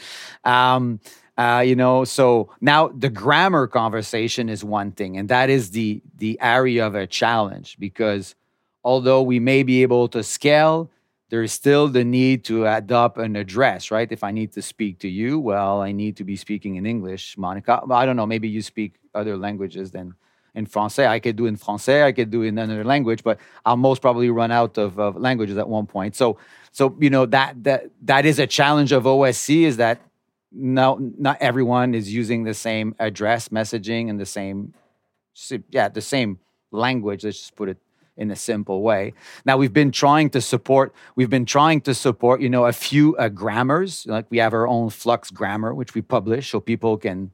[0.43, 0.99] Um,
[1.37, 6.01] uh, you know, so now the grammar conversation is one thing, and that is the
[6.17, 8.33] the area of a challenge because
[8.83, 10.89] although we may be able to scale,
[11.29, 14.11] there is still the need to adopt an address, right?
[14.11, 17.37] If I need to speak to you, well, I need to be speaking in English,
[17.37, 17.81] Monica.
[17.91, 20.15] I don't know, maybe you speak other languages than
[20.57, 21.07] in français.
[21.07, 22.03] I could do in français.
[22.03, 25.57] I could do in another language, but I'll most probably run out of, of languages
[25.57, 26.15] at one point.
[26.15, 26.37] So,
[26.71, 30.01] so you know that that that is a challenge of OSC is that
[30.51, 34.73] no, not everyone is using the same address messaging and the same,
[35.69, 36.39] yeah, the same
[36.71, 37.23] language.
[37.23, 37.77] Let's just put it
[38.15, 39.13] in a simple way.
[39.45, 43.15] Now we've been trying to support we've been trying to support you know a few
[43.17, 47.31] uh, grammars like we have our own Flux grammar which we publish so people can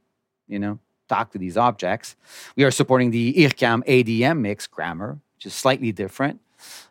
[0.47, 0.79] you know
[1.09, 2.15] talk to these objects.
[2.55, 6.39] We are supporting the IRCAM ADMix grammar which is slightly different.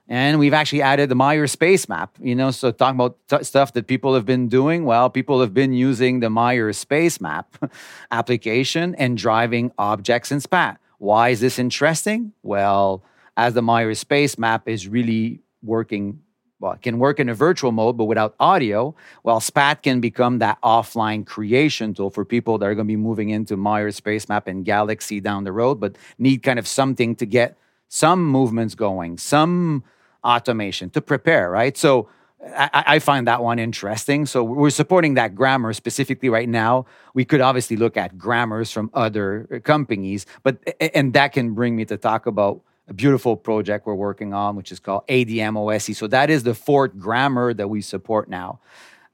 [0.07, 3.87] And we've actually added the Meyer Spacemap, you know, so talking about t- stuff that
[3.87, 4.85] people have been doing.
[4.85, 7.47] Well, people have been using the Meyer Spacemap
[8.11, 10.79] application and driving objects in SPAT.
[10.99, 12.35] Why is this interesting?
[12.43, 13.03] Well,
[13.39, 16.21] as the Meyer Spacemap is really working,
[16.63, 18.95] well, it can work in a virtual mode, but without audio,
[19.25, 22.97] well, SPAT can become that offline creation tool for people that are going to be
[22.97, 27.27] moving into Meyer Spacemap and Galaxy down the road, but need kind of something to
[27.27, 27.59] get
[27.89, 29.83] some movements going, some
[30.23, 31.77] automation to prepare, right?
[31.77, 32.09] So
[32.57, 34.25] I, I, find that one interesting.
[34.25, 36.87] So we're supporting that grammar specifically right now.
[37.13, 40.59] We could obviously look at grammars from other uh, companies, but
[40.95, 44.72] and that can bring me to talk about a beautiful project we're working on, which
[44.72, 45.95] is called ADM OSC.
[45.95, 48.61] So that is the fourth grammar that we support now,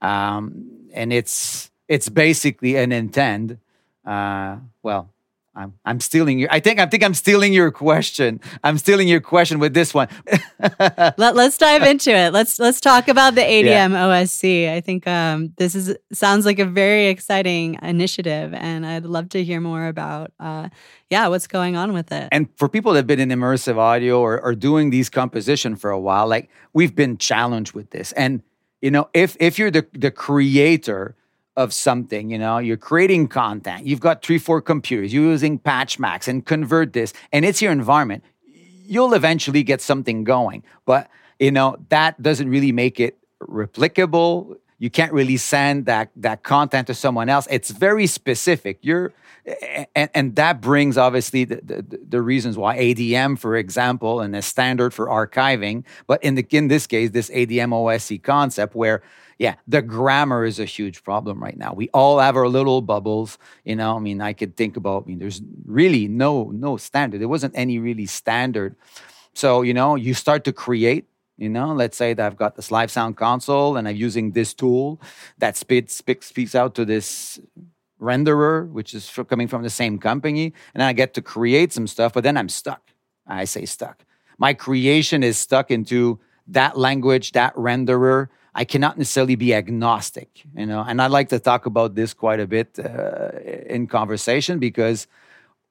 [0.01, 3.59] um, and it's it's basically an intent.
[4.05, 5.11] Uh, well,
[5.59, 6.49] I'm, I'm stealing your.
[6.53, 8.41] I think I think I'm stealing your question.
[8.63, 10.07] I'm stealing your question with this one.
[10.79, 12.33] Let, us dive into it.
[12.33, 13.89] Let's let's talk about the ADM yeah.
[13.89, 14.73] OSC.
[14.73, 19.43] I think um, this is sounds like a very exciting initiative, and I'd love to
[19.43, 20.69] hear more about uh,
[21.11, 22.29] yeah what's going on with it.
[22.31, 25.91] And for people that have been in immersive audio or, or doing these composition for
[25.91, 28.43] a while, like we've been challenged with this, and
[28.81, 31.17] you know if if you're the the creator
[31.59, 36.29] of something, you know, you're creating content, you've got three, four computers, you're using PatchMax
[36.29, 38.23] and convert this, and it's your environment,
[38.87, 40.63] you'll eventually get something going.
[40.87, 44.57] But, you know, that doesn't really make it replicable.
[44.79, 47.49] You can't really send that that content to someone else.
[47.51, 48.79] It's very specific.
[48.83, 49.13] You're
[49.95, 54.43] and, and that brings obviously the, the, the, reasons why ADM, for example, and a
[54.43, 59.03] standard for archiving, but in the in this case, this ADM OSC concept where
[59.39, 61.73] yeah, the grammar is a huge problem right now.
[61.73, 63.97] We all have our little bubbles, you know.
[63.97, 65.05] I mean, I could think about.
[65.05, 67.21] I mean, there's really no no standard.
[67.21, 68.75] There wasn't any really standard.
[69.35, 71.07] So you know, you start to create.
[71.39, 74.53] You know, let's say that I've got this live sound console and I'm using this
[74.53, 75.01] tool
[75.39, 77.41] that spits speaks, speaks out to this
[78.01, 82.13] renderer, which is coming from the same company, and I get to create some stuff.
[82.13, 82.83] But then I'm stuck.
[83.27, 84.05] I say stuck.
[84.37, 86.19] My creation is stuck into
[86.49, 90.85] that language, that renderer, I cannot necessarily be agnostic, you know.
[90.87, 93.31] And I like to talk about this quite a bit uh,
[93.69, 95.07] in conversation because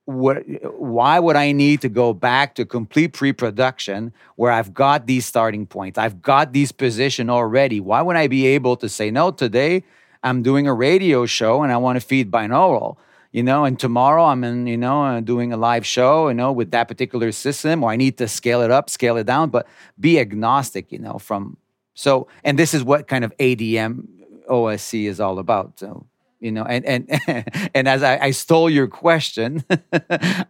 [0.07, 0.37] what,
[0.79, 5.65] why would I need to go back to complete pre-production where I've got these starting
[5.65, 7.79] points, I've got these position already?
[7.79, 9.83] Why would I be able to say no today?
[10.23, 12.97] I'm doing a radio show and I want to feed binaural
[13.31, 16.51] you know, and tomorrow I'm in, you know, uh, doing a live show, you know,
[16.51, 19.67] with that particular system, or I need to scale it up, scale it down, but
[19.99, 21.57] be agnostic, you know, from
[21.93, 24.07] so, and this is what kind of ADM
[24.49, 25.79] OSC is all about.
[25.79, 26.05] So,
[26.39, 27.19] you know, and and
[27.73, 29.63] and as I, I stole your question,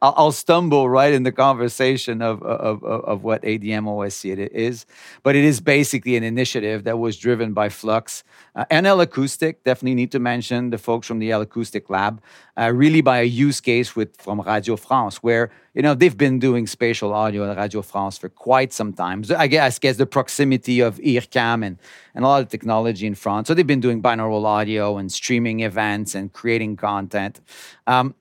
[0.02, 4.86] I'll, I'll, stumble right in the conversation of, of of what ADM OSC it is,
[5.24, 8.24] but it is basically an initiative that was driven by Flux
[8.56, 9.64] uh, and L Acoustic.
[9.64, 12.22] Definitely need to mention the folks from the L Acoustic Lab,
[12.58, 16.40] uh, really by a use case with from Radio France, where you know, they've been
[16.40, 19.24] doing spatial audio at Radio France for quite some time.
[19.24, 21.78] So I guess, I guess the proximity of IRCAM and,
[22.16, 23.48] and a lot of technology in France.
[23.48, 27.42] So they've been doing binaural audio and streaming events and creating content.
[27.86, 28.16] Um,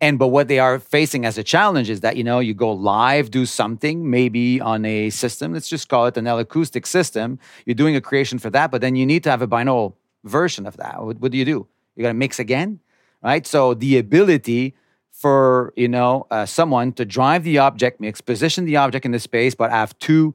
[0.00, 2.72] and but what they are facing as a challenge is that you know you go
[2.72, 5.54] live, do something maybe on a system.
[5.54, 7.38] Let's just call it an acoustic system.
[7.66, 9.94] You're doing a creation for that, but then you need to have a binaural
[10.24, 11.00] version of that.
[11.00, 11.68] What, what do you do?
[11.94, 12.80] You got to mix again,
[13.22, 13.46] right?
[13.46, 14.74] So the ability
[15.16, 19.18] for you know uh, someone to drive the object mix, position the object in the
[19.18, 20.34] space, but have two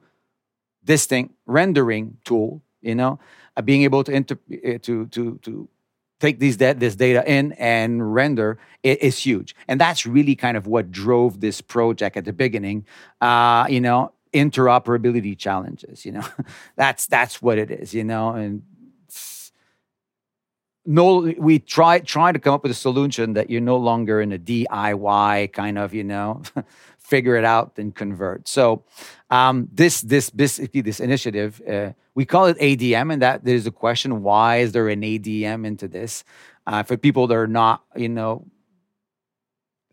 [0.84, 2.62] distinct rendering tool.
[2.80, 3.20] You know,
[3.56, 5.68] uh, being able to inter- uh, to to to
[6.18, 10.66] take these da- this data in and render is huge, and that's really kind of
[10.66, 12.84] what drove this project at the beginning.
[13.20, 16.04] Uh, you know, interoperability challenges.
[16.04, 16.26] You know,
[16.76, 17.94] that's that's what it is.
[17.94, 18.62] You know, and
[20.84, 24.32] no we try try to come up with a solution that you're no longer in
[24.32, 26.42] a diy kind of you know
[26.98, 28.48] figure it out and convert.
[28.48, 28.84] So
[29.30, 33.70] um, this this basically this initiative uh, we call it adm and that there's a
[33.70, 36.24] question why is there an adm into this?
[36.66, 38.46] Uh, for people that are not you know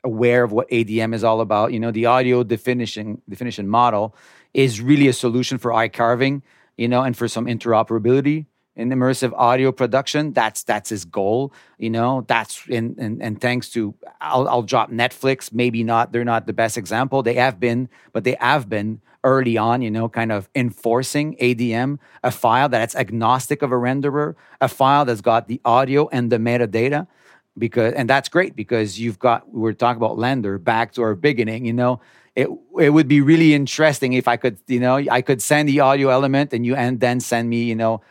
[0.04, 4.16] aware of what adm is all about you know the audio definition definition model
[4.54, 6.42] is really a solution for iCarving
[6.78, 8.46] you know and for some interoperability
[8.80, 10.34] in immersive audio production.
[10.34, 11.54] That's that's his goal.
[11.78, 15.54] You know, that's and and, and thanks to I'll, I'll drop Netflix.
[15.54, 16.12] Maybe not.
[16.12, 17.22] They're not the best example.
[17.22, 19.82] They have been, but they have been early on.
[19.82, 25.06] You know, kind of enforcing ADM, a file that's agnostic of a renderer, a file
[25.06, 27.08] that's got the audio and the metadata.
[27.58, 31.16] Because and that's great because you've got we we're talking about LANDR back to our
[31.16, 31.66] beginning.
[31.66, 32.00] You know,
[32.36, 32.48] it
[32.80, 36.08] it would be really interesting if I could, you know, I could send the audio
[36.08, 38.02] element and you and then send me, you know,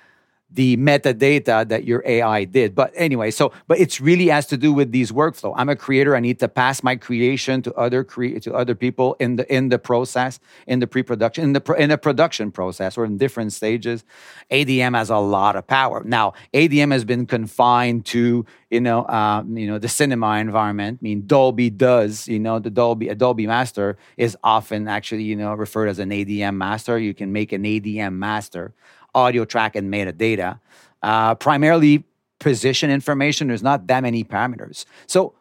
[0.51, 2.75] the metadata that your AI did.
[2.75, 5.53] But anyway, so but it's really has to do with these workflow.
[5.57, 6.17] I'm a creator.
[6.17, 9.69] I need to pass my creation to other cre- to other people in the in
[9.69, 13.53] the process, in the pre-production, in the pro- in the production process, or in different
[13.53, 14.05] stages.
[14.51, 16.03] ADM has a lot of power.
[16.05, 20.99] Now, ADM has been confined to you know um, you know the cinema environment.
[21.01, 25.37] I mean, Dolby does you know the Dolby a Dolby master is often actually you
[25.37, 26.99] know referred as an ADM master.
[26.99, 28.73] You can make an ADM master
[29.15, 30.61] audio track and metadata.
[31.03, 32.05] Uh, primarily
[32.39, 33.49] position information.
[33.49, 34.85] There's not that many parameters.
[35.07, 35.35] So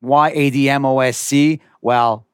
[0.00, 1.60] why ADM OSC?
[1.82, 2.26] Well,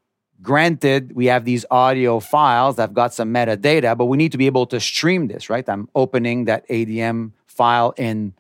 [0.43, 4.39] granted, we have these audio files that have got some metadata, but we need to
[4.39, 5.69] be able to stream this, right?
[5.69, 8.35] I'm opening that ADM file in,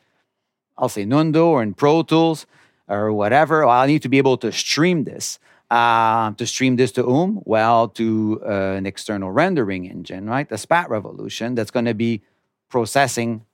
[0.78, 2.46] I'll say Nuendo or in Pro Tools
[2.88, 3.66] or whatever.
[3.66, 5.38] Well, I need to be able to stream this.
[5.68, 7.42] Uh, to stream this to whom?
[7.44, 10.48] Well, to uh, an external rendering engine, right?
[10.48, 12.22] The Spat Revolution that's going to be
[12.68, 13.44] processing,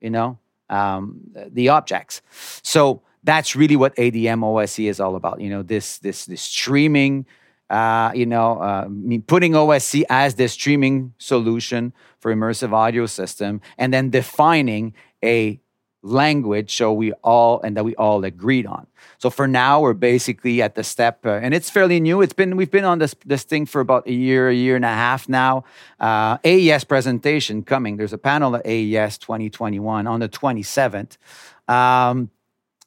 [0.00, 0.38] you know,
[0.70, 2.22] um, the objects.
[2.62, 5.40] So that's really what ADM OSC is all about.
[5.40, 7.26] You know, this this this streaming.
[7.68, 8.86] Uh, you know, uh,
[9.26, 14.94] putting OSC as the streaming solution for immersive audio system, and then defining
[15.24, 15.60] a
[16.06, 18.86] language so we all and that we all agreed on.
[19.18, 22.22] So for now we're basically at the step uh, and it's fairly new.
[22.22, 24.84] It's been we've been on this this thing for about a year a year and
[24.84, 25.64] a half now.
[26.00, 27.96] Uh, aes presentation coming.
[27.96, 31.16] There's a panel at aes 2021 on the 27th
[31.68, 32.30] um,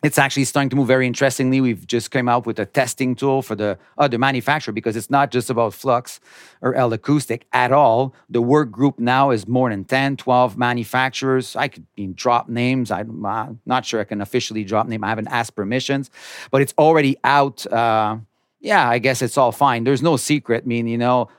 [0.01, 1.59] it's actually starting to move very interestingly.
[1.59, 5.29] We've just came out with a testing tool for the other manufacturer because it's not
[5.29, 6.21] just about Flux
[6.61, 8.13] or L Acoustic at all.
[8.29, 11.55] The work group now is more than 10, 12 manufacturers.
[11.55, 11.85] I could
[12.15, 12.91] drop names.
[12.91, 15.03] I'm uh, not sure I can officially drop name.
[15.03, 16.09] I haven't asked permissions,
[16.49, 17.65] but it's already out.
[17.67, 18.19] Uh,
[18.61, 19.83] yeah, I guess it's all fine.
[19.83, 20.63] There's no secret.
[20.63, 21.29] I mean, you know,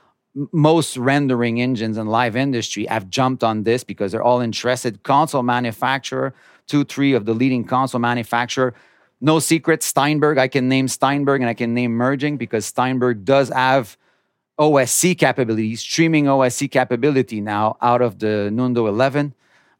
[0.51, 5.03] most rendering engines in live industry have jumped on this because they're all interested.
[5.03, 6.33] Console manufacturer
[6.71, 8.73] two, three of the leading console manufacturer.
[9.19, 10.37] No secret, Steinberg.
[10.37, 13.97] I can name Steinberg and I can name Merging because Steinberg does have
[14.57, 19.33] OSC capability, streaming OSC capability now out of the Nuendo 11,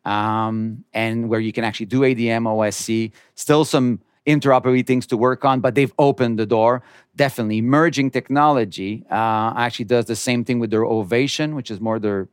[0.04, 3.14] um, and where you can actually do ADM OSC.
[3.36, 6.84] Still some interoperability things to work on, but they've opened the door.
[7.16, 12.00] Definitely, merging technology uh, actually does the same thing with their Ovation, which is more
[12.00, 12.28] their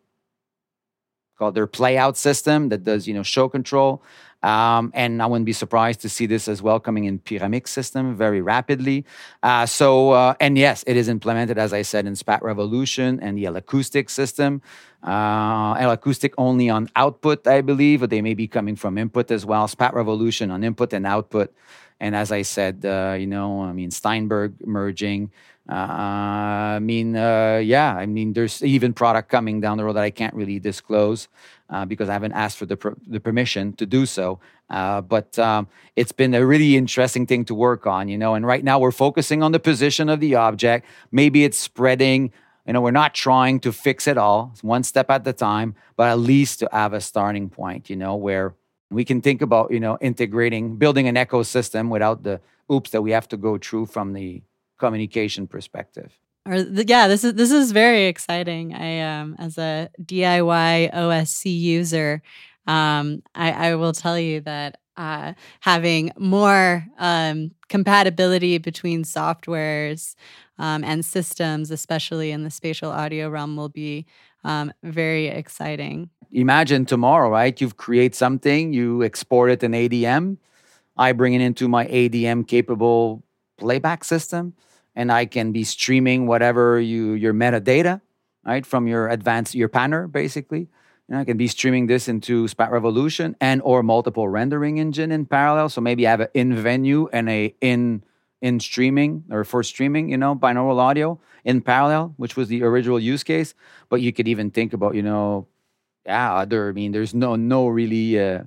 [1.39, 4.03] called their playout system that does you know show control.
[4.43, 8.16] Um, and I wouldn't be surprised to see this as well coming in Pyramix system
[8.16, 9.05] very rapidly.
[9.43, 13.36] Uh, so, uh, and yes, it is implemented, as I said, in Spat Revolution and
[13.36, 14.62] the L Acoustic system.
[15.03, 19.30] Uh, L Acoustic only on output, I believe, but they may be coming from input
[19.30, 19.66] as well.
[19.66, 21.53] Spat Revolution on input and output.
[22.01, 25.32] And as I said, uh, you know, I mean, Steinberg merging.
[25.68, 30.05] Uh, I mean, uh, yeah, I mean, there's even product coming down the road that
[30.05, 31.28] I can't really disclose
[31.71, 34.41] uh, because I haven't asked for the, per- the permission to do so.
[34.71, 38.35] Uh, but um, it's been a really interesting thing to work on, you know.
[38.35, 40.87] And right now we're focusing on the position of the object.
[41.11, 42.33] Maybe it's spreading.
[42.66, 45.75] You know, we're not trying to fix it all, it's one step at a time,
[45.97, 48.55] but at least to have a starting point, you know, where
[48.91, 53.12] we can think about, you know, integrating, building an ecosystem without the oops that we
[53.12, 54.43] have to go through from the
[54.79, 56.12] communication perspective.
[56.47, 58.74] Or the, yeah, this is this is very exciting.
[58.74, 62.22] I um as a DIY OSC user,
[62.66, 70.16] um, I, I will tell you that uh, having more um, compatibility between softwares
[70.59, 74.05] um, and systems, especially in the spatial audio realm, will be
[74.45, 76.11] um, very exciting.
[76.32, 77.59] Imagine tomorrow, right?
[77.61, 80.36] You've create something, you export it in ADM.
[80.97, 83.22] I bring it into my ADM capable
[83.57, 84.55] playback system
[84.99, 88.03] and I can be streaming whatever you your metadata,
[88.45, 90.67] right, from your advanced your panner basically.
[91.07, 95.13] You know, I can be streaming this into Spat Revolution and or multiple rendering engine
[95.13, 95.71] in parallel.
[95.71, 98.03] So maybe I have an in venue and a in
[98.43, 102.99] in streaming or for streaming, you know, binaural audio in parallel, which was the original
[102.99, 103.55] use case.
[103.89, 105.47] But you could even think about, you know,
[106.05, 106.71] yeah, other.
[106.71, 108.19] I mean, there's no no really.
[108.19, 108.45] Uh,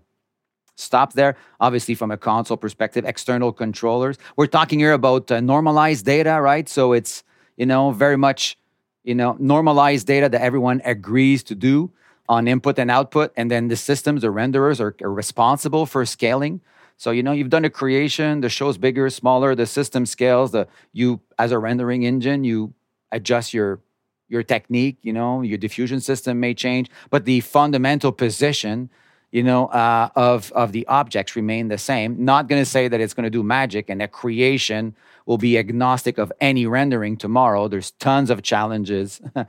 [0.82, 1.38] stop there.
[1.60, 4.18] Obviously, from a console perspective, external controllers.
[4.36, 6.68] We're talking here about uh, normalized data, right?
[6.68, 7.24] So it's
[7.58, 8.58] you know very much
[9.04, 11.92] you know normalized data that everyone agrees to do
[12.28, 16.62] on input and output, and then the systems, the renderers are, are responsible for scaling.
[16.98, 20.52] So you know you've done a creation, the show's bigger, smaller, the system scales.
[20.52, 22.74] The you as a rendering engine, you
[23.12, 23.80] adjust your
[24.30, 24.98] your technique.
[25.02, 28.90] You know your diffusion system may change, but the fundamental position
[29.32, 32.24] you know, uh, of of the objects remain the same.
[32.24, 35.58] Not going to say that it's going to do magic and that creation will be
[35.58, 37.68] agnostic of any rendering tomorrow.
[37.68, 39.46] There's tons of challenges, uh,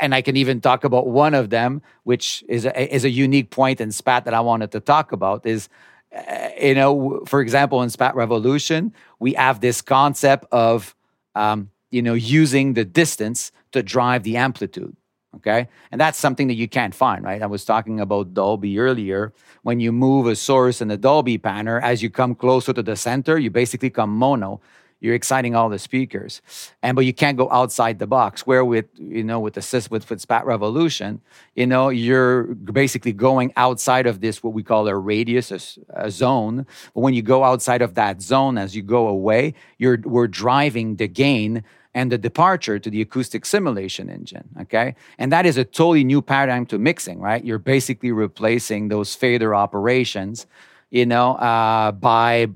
[0.00, 3.50] and I can even talk about one of them, which is a, is a unique
[3.50, 5.46] point in Spat that I wanted to talk about.
[5.46, 5.68] Is
[6.16, 10.96] uh, you know, for example, in Spat Revolution, we have this concept of
[11.36, 14.96] um, you know using the distance to drive the amplitude
[15.36, 15.68] Okay.
[15.92, 17.42] And that's something that you can't find, right?
[17.42, 19.32] I was talking about Dolby earlier.
[19.62, 22.96] When you move a source in the Dolby panner, as you come closer to the
[22.96, 24.60] center, you basically come mono.
[25.00, 26.42] You're exciting all the speakers.
[26.82, 28.46] And but you can't go outside the box.
[28.46, 31.20] Where with you know, with the with, Spat Revolution,
[31.54, 35.60] you know, you're basically going outside of this what we call a radius, a,
[35.90, 36.66] a zone.
[36.94, 40.96] But when you go outside of that zone, as you go away, you're we're driving
[40.96, 41.62] the gain
[41.94, 44.48] and the departure to the acoustic simulation engine.
[44.60, 44.94] Okay.
[45.18, 47.44] And that is a totally new paradigm to mixing, right?
[47.44, 50.46] You're basically replacing those fader operations,
[50.90, 52.48] you know, uh, by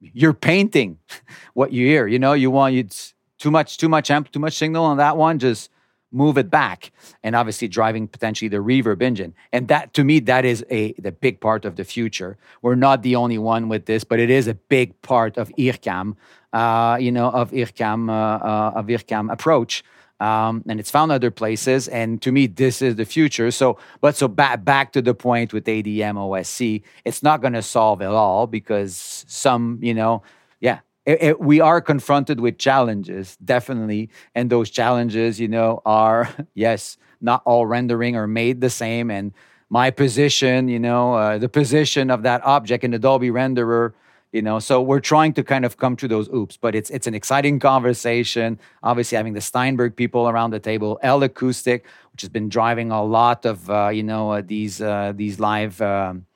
[0.00, 0.98] you're painting
[1.54, 2.06] what you hear.
[2.06, 5.16] You know, you want it's too much, too much amp, too much signal on that
[5.16, 5.70] one, just
[6.12, 6.90] move it back
[7.22, 11.12] and obviously driving potentially the reverb engine and that to me that is a the
[11.12, 14.48] big part of the future we're not the only one with this but it is
[14.48, 16.16] a big part of IRCAM
[16.52, 19.84] uh, you know, of IRCAM, uh, uh, of IRCAM approach.
[20.20, 21.88] Um, and it's found other places.
[21.88, 23.50] And to me, this is the future.
[23.50, 27.62] So, but so back back to the point with ADM OSC, it's not going to
[27.62, 30.22] solve it all because some, you know,
[30.60, 36.28] yeah, it, it, we are confronted with challenges, definitely, and those challenges, you know, are
[36.54, 39.32] yes, not all rendering are made the same, and
[39.70, 43.92] my position, you know, uh, the position of that object in the Dolby renderer
[44.32, 44.58] you know?
[44.58, 47.58] So we're trying to kind of come to those oops but it's it's an exciting
[47.58, 48.58] conversation.
[48.82, 53.02] Obviously having the steinberg people around the table l acoustic which has been driving a
[53.04, 56.26] lot of uh, you know uh, these uh, these live um,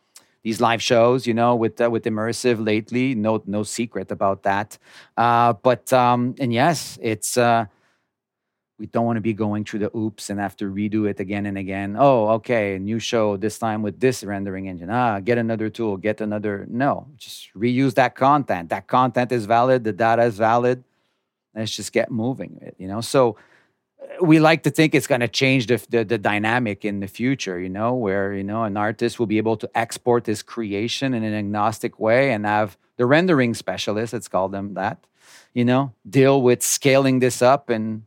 [0.43, 3.15] these live shows you know with uh, with immersive lately.
[3.15, 4.79] No no secret about that.
[5.17, 7.67] Uh, but um and yes it's uh
[8.79, 11.47] we don't want to be going through the oops and have to redo it again
[11.47, 11.97] and again.
[11.99, 14.91] Oh, okay, a new show this time with this rendering engine.
[14.91, 16.67] Ah, get another tool, get another.
[16.69, 18.71] No, just reuse that content.
[18.71, 19.85] That content is valid.
[19.85, 20.83] The data is valid.
[21.55, 22.73] Let's just get moving.
[22.79, 23.37] You know, so
[24.03, 27.07] uh, we like to think it's going to change the, the, the dynamic in the
[27.07, 27.61] future.
[27.61, 31.23] You know, where you know an artist will be able to export his creation in
[31.23, 34.13] an agnostic way and have the rendering specialist.
[34.13, 34.99] Let's call them that.
[35.53, 38.03] You know, deal with scaling this up and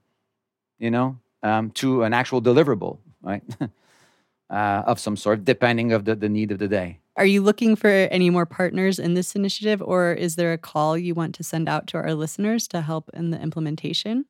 [0.80, 3.44] you know, um, to an actual deliverable, right?
[4.50, 7.00] uh, of some sort, depending of the, the need of the day.
[7.16, 10.98] Are you looking for any more partners in this initiative, or is there a call
[10.98, 14.26] you want to send out to our listeners to help in the implementation?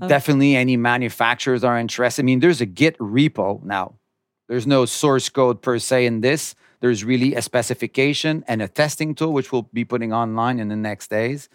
[0.00, 2.22] Of- Definitely, any manufacturers are interested.
[2.22, 3.94] I mean, there's a Git repo now.
[4.48, 9.14] There's no source code per se in this, there's really a specification and a testing
[9.14, 11.48] tool, which we'll be putting online in the next days.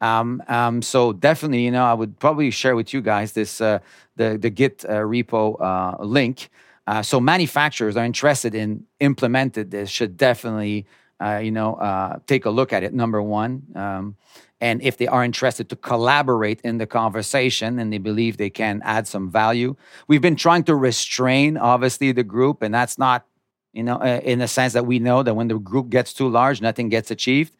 [0.00, 3.80] Um, um, so definitely, you know, I would probably share with you guys this uh,
[4.16, 6.48] the the Git uh, repo uh, link.
[6.86, 10.86] Uh, so manufacturers are interested in implemented this should definitely
[11.20, 12.94] uh, you know uh, take a look at it.
[12.94, 13.62] Number one.
[13.74, 14.16] Um,
[14.62, 18.82] and if they are interested to collaborate in the conversation and they believe they can
[18.84, 19.74] add some value
[20.06, 23.24] we've been trying to restrain obviously the group and that's not
[23.72, 26.28] you know, uh, in the sense that we know that when the group gets too
[26.28, 27.54] large, nothing gets achieved.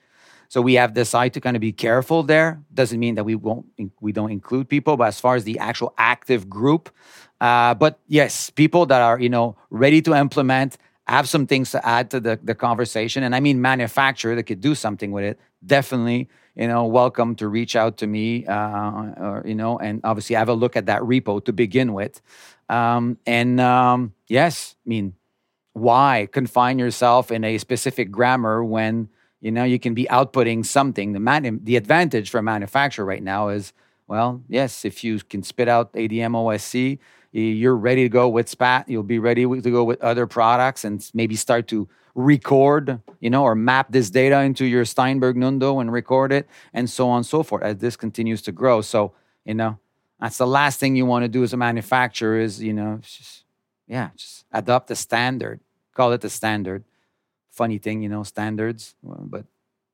[0.48, 2.60] So we have decided to kind of be careful there.
[2.74, 3.66] Doesn't mean that we won't
[4.00, 6.90] we don't include people, but as far as the actual active group,
[7.40, 11.86] uh, but yes, people that are you know ready to implement, have some things to
[11.86, 15.38] add to the the conversation, and I mean manufacturer that could do something with it.
[15.64, 20.34] Definitely, you know, welcome to reach out to me, uh, or you know, and obviously
[20.34, 22.20] have a look at that repo to begin with.
[22.68, 25.14] Um, and um, yes, I mean
[25.72, 29.08] why confine yourself in a specific grammar when
[29.40, 31.12] you know you can be outputting something.
[31.12, 33.72] The man the advantage for a manufacturer right now is
[34.06, 36.98] well yes if you can spit out adm osc
[37.32, 41.08] you're ready to go with spat you'll be ready to go with other products and
[41.14, 45.92] maybe start to record you know or map this data into your steinberg nuendo and
[45.92, 48.80] record it and so on and so forth as this continues to grow.
[48.80, 49.12] So
[49.44, 49.78] you know
[50.20, 53.00] that's the last thing you want to do as a manufacturer is you know
[53.90, 55.58] yeah, just adopt the standard.
[55.94, 56.84] Call it the standard.
[57.50, 58.94] Funny thing, you know, standards.
[59.02, 59.46] But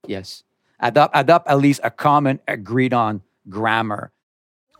[0.07, 0.45] yes,
[0.79, 4.13] adopt adopt at least a common agreed on grammar.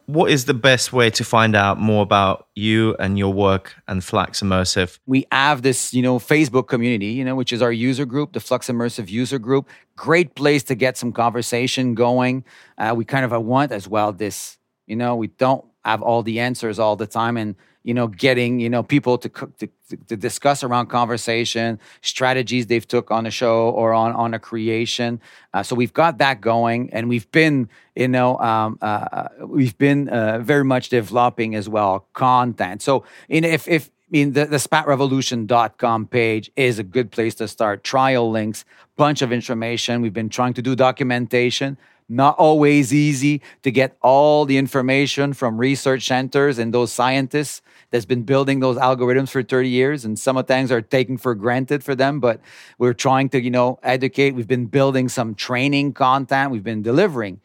[0.07, 4.05] what is the best way to find out more about you and your work and
[4.05, 4.99] Flux Immersive?
[5.07, 8.41] We have this, you know, Facebook community, you know, which is our user group, the
[8.41, 9.69] Flux Immersive user group.
[9.97, 12.45] Great place to get some conversation going.
[12.79, 16.41] Uh, we kind of want as well this, you know, we don't have all the
[16.41, 19.69] answers all the time, and you know, getting you know people to to,
[20.09, 25.21] to discuss around conversation strategies they've took on a show or on on a creation.
[25.55, 29.79] Uh, so we've got that going, and we've been you know um, uh, uh we've
[29.79, 32.83] been uh, very much developing as well content.
[32.83, 37.49] So know, if if I mean, the, the spatrevolution.com page is a good place to
[37.49, 37.83] start.
[37.83, 38.65] Trial links,
[38.97, 40.01] bunch of information.
[40.01, 41.77] We've been trying to do documentation
[42.09, 48.05] not always easy to get all the information from research centers and those scientists that's
[48.05, 50.05] been building those algorithms for 30 years.
[50.05, 52.41] And some of things are taken for granted for them but
[52.79, 54.33] we're trying to you know educate.
[54.33, 56.51] We've been building some training content.
[56.51, 57.41] We've been delivering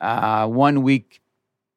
[0.00, 1.20] uh, one week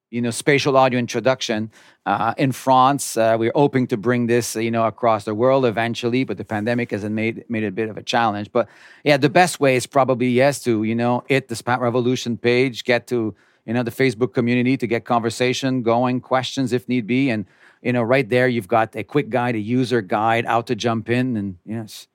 [0.09, 1.71] you know spatial audio introduction
[2.05, 3.15] uh, in France.
[3.15, 6.91] Uh, we're hoping to bring this you know across the world eventually, but the pandemic
[6.91, 8.51] has made made it a bit of a challenge.
[8.51, 8.67] But
[9.03, 12.83] yeah, the best way is probably yes to you know hit the Spat Revolution page,
[12.83, 13.35] get to
[13.65, 17.45] you know the Facebook community to get conversation going, questions if need be, and
[17.81, 21.09] you know right there you've got a quick guide, a user guide, how to jump
[21.09, 22.07] in, and yes.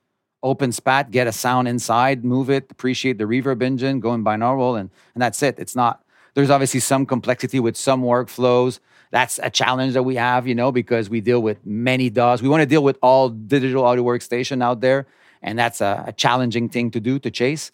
[0.43, 4.79] Open spat, get a sound inside, move it, appreciate the reverb engine, go in binaural,
[4.79, 5.59] and, and that's it.
[5.59, 6.04] It's not
[6.35, 8.81] there's obviously some complexity with some workflows.
[9.11, 12.43] That's a challenge that we have, you know, because we deal with many DAWs.
[12.43, 15.07] We want to deal with all digital audio workstation out there,
[15.41, 17.71] and that's a, a challenging thing to do to chase.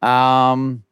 [0.00, 0.84] Um,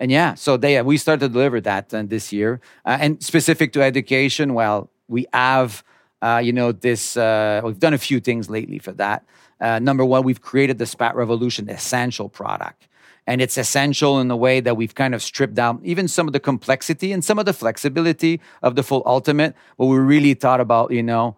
[0.00, 3.72] and yeah, so they we started to deliver that uh, this year, uh, and specific
[3.74, 4.54] to education.
[4.54, 5.84] Well, we have.
[6.20, 9.24] Uh, you know, this, uh, we've done a few things lately for that.
[9.60, 12.87] Uh, number one, we've created the Spat Revolution Essential product
[13.28, 16.32] and it's essential in the way that we've kind of stripped down even some of
[16.32, 19.54] the complexity and some of the flexibility of the full ultimate.
[19.76, 21.36] But we really thought about you know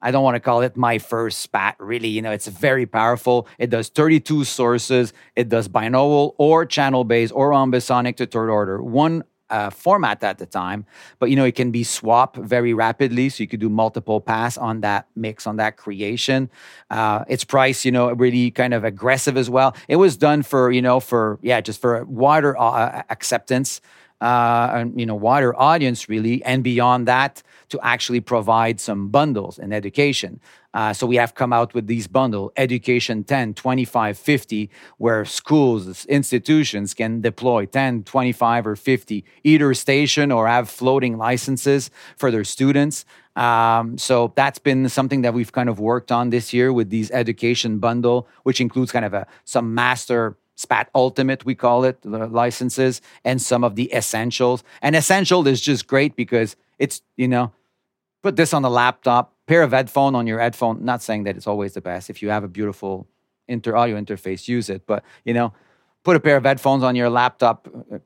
[0.00, 2.08] i don't want to call it my first spat really.
[2.08, 3.46] You know it's very powerful.
[3.58, 5.12] It does 32 sources.
[5.36, 8.82] It does binaural or channel based or ambisonic to third order.
[8.82, 10.84] One uh, format at the time,
[11.18, 14.56] but you know it can be swapped very rapidly, so you could do multiple pass
[14.56, 16.50] on that mix on that creation.
[16.90, 19.74] Uh, its price, you know, really kind of aggressive as well.
[19.88, 23.80] It was done for you know for yeah just for wider uh, acceptance
[24.20, 29.58] uh, and you know wider audience really, and beyond that to actually provide some bundles
[29.58, 30.40] and education.
[30.74, 36.04] Uh, so we have come out with these bundle education 10 25 50 where schools
[36.06, 42.44] institutions can deploy 10 25 or 50 either station or have floating licenses for their
[42.44, 46.90] students um, so that's been something that we've kind of worked on this year with
[46.90, 52.02] these education bundle which includes kind of a some master SPAT Ultimate, we call it,
[52.02, 54.64] the licenses, and some of the essentials.
[54.82, 57.52] And essential is just great because it's, you know,
[58.24, 60.84] put this on the laptop, pair of headphone on your headphone.
[60.84, 62.10] Not saying that it's always the best.
[62.10, 63.06] If you have a beautiful
[63.46, 64.82] inter audio interface, use it.
[64.84, 65.52] But, you know,
[66.02, 67.98] put a pair of headphones on your laptop uh,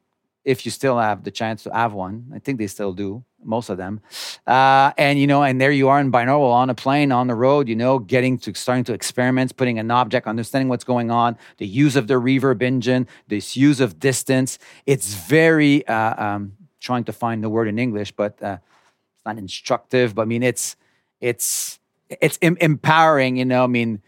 [0.45, 2.33] if you still have the chance to have one.
[2.35, 4.01] I think they still do most of them.
[4.47, 7.35] Uh, and you know, and there you are in binaural on a plane on the
[7.35, 7.69] road.
[7.69, 11.67] You know, getting to starting to experiments, putting an object, understanding what's going on, the
[11.67, 14.59] use of the reverb engine, this use of distance.
[14.87, 18.59] It's very uh, um, trying to find the word in English, but uh,
[19.17, 20.15] it's not instructive.
[20.15, 20.77] But I mean, it's
[21.21, 21.79] it's
[22.09, 23.37] it's em- empowering.
[23.37, 24.03] You know, I mean.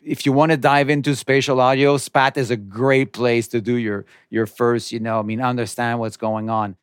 [0.00, 3.74] If you want to dive into spatial audio, SPAT is a great place to do
[3.74, 6.76] your your first, you know, I mean, understand what's going on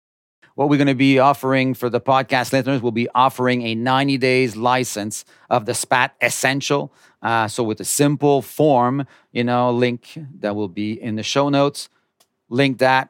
[0.55, 4.17] what we're going to be offering for the podcast listeners, we'll be offering a 90
[4.17, 6.91] days license of the SPAT Essential.
[7.21, 11.49] Uh, so with a simple form, you know, link that will be in the show
[11.49, 11.89] notes,
[12.49, 13.09] link that,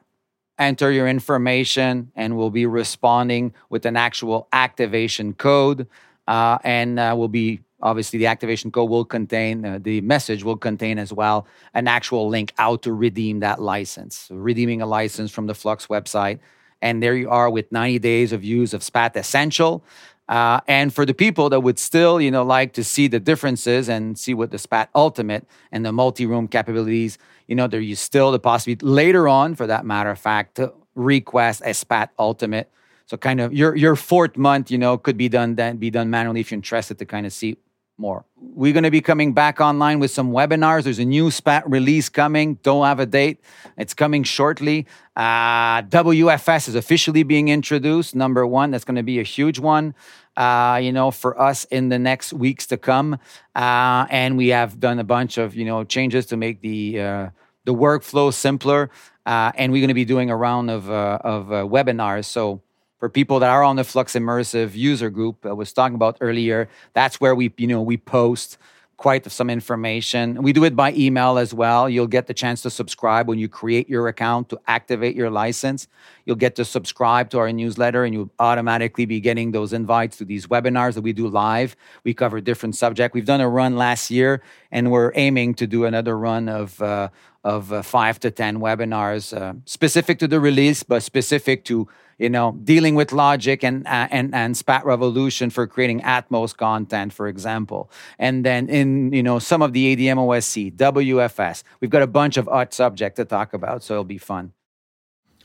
[0.58, 5.86] enter your information, and we'll be responding with an actual activation code.
[6.26, 10.56] Uh, and uh, we'll be obviously the activation code will contain uh, the message will
[10.56, 15.46] contain as well an actual link out to redeem that license redeeming a license from
[15.46, 16.38] the flux website
[16.82, 19.82] and there you are with 90 days of use of SPAT Essential.
[20.28, 23.88] Uh, and for the people that would still, you know, like to see the differences
[23.88, 27.16] and see what the SPAT Ultimate and the multi-room capabilities,
[27.46, 30.72] you know, there is still the possibility later on, for that matter of fact, to
[30.96, 32.70] request a SPAT Ultimate.
[33.06, 36.10] So kind of your your fourth month, you know, could be done then be done
[36.10, 37.56] manually if you're interested to kind of see
[37.98, 38.24] more.
[38.36, 40.84] We're going to be coming back online with some webinars.
[40.84, 42.54] There's a new SPAT release coming.
[42.62, 43.40] Don't have a date.
[43.76, 44.86] It's coming shortly.
[45.14, 48.14] Uh, WFS is officially being introduced.
[48.14, 49.94] Number one, that's going to be a huge one.
[50.36, 53.18] Uh, you know, for us in the next weeks to come,
[53.54, 57.30] uh, and we have done a bunch of you know changes to make the uh,
[57.64, 58.90] the workflow simpler.
[59.24, 62.26] Uh, and we're going to be doing a round of uh, of webinars.
[62.26, 62.60] So
[63.06, 66.68] for people that are on the Flux Immersive user group I was talking about earlier.
[66.92, 68.58] That's where we, you know, we post
[68.96, 70.42] quite some information.
[70.42, 71.88] We do it by email as well.
[71.88, 75.86] You'll get the chance to subscribe when you create your account to activate your license.
[76.24, 80.24] You'll get to subscribe to our newsletter and you'll automatically be getting those invites to
[80.24, 81.76] these webinars that we do live.
[82.02, 83.14] We cover different subjects.
[83.14, 84.42] We've done a run last year
[84.72, 87.10] and we're aiming to do another run of uh,
[87.44, 91.86] of uh, 5 to 10 webinars uh, specific to the release but specific to
[92.18, 97.12] you know, dealing with Logic and uh, and and Spat Revolution for creating Atmos content,
[97.12, 97.90] for example.
[98.18, 102.36] And then in you know some of the ADM OSC, WFS, we've got a bunch
[102.36, 104.52] of art subject to talk about, so it'll be fun.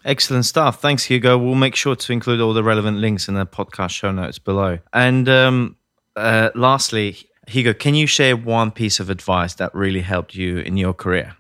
[0.04, 0.82] Excellent stuff.
[0.82, 1.38] Thanks, Hugo.
[1.38, 4.80] We'll make sure to include all the relevant links in the podcast show notes below.
[4.94, 5.76] And um,
[6.16, 7.18] uh, lastly,
[7.48, 11.36] Hugo, can you share one piece of advice that really helped you in your career?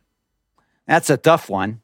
[0.86, 1.82] That's a tough one.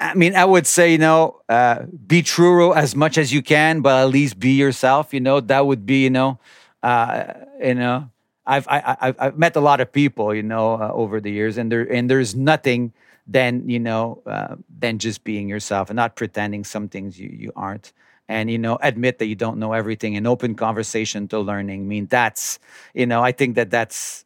[0.00, 3.80] I mean, I would say, you know, uh, be true as much as you can,
[3.80, 5.12] but at least be yourself.
[5.12, 6.38] You know, that would be, you know,
[6.82, 7.32] uh,
[7.62, 8.10] you know,
[8.46, 11.30] I've I, have i I've met a lot of people, you know, uh, over the
[11.30, 12.92] years, and there and there's nothing
[13.26, 17.52] than you know uh, than just being yourself and not pretending some things you you
[17.56, 17.92] aren't,
[18.28, 20.16] and you know, admit that you don't know everything.
[20.16, 21.82] And open conversation to learning.
[21.82, 22.58] I mean, that's
[22.92, 24.24] you know, I think that that's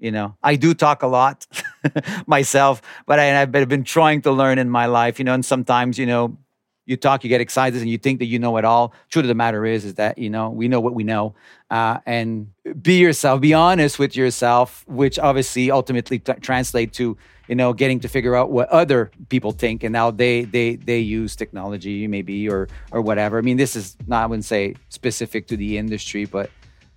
[0.00, 1.46] you know i do talk a lot
[2.26, 5.98] myself but I, have been trying to learn in my life you know and sometimes
[5.98, 6.36] you know
[6.90, 8.92] you talk you get excited and you think that you know it all.
[9.10, 11.34] Truth of the matter is is that you know we know what we know
[11.70, 12.50] uh, and
[12.82, 18.00] be yourself be honest with yourself which obviously ultimately t- translate to you know getting
[18.00, 22.48] to figure out what other people think and how they they they use technology maybe
[22.48, 23.38] or or whatever.
[23.38, 26.50] I mean this is not i wouldn't say specific to the industry but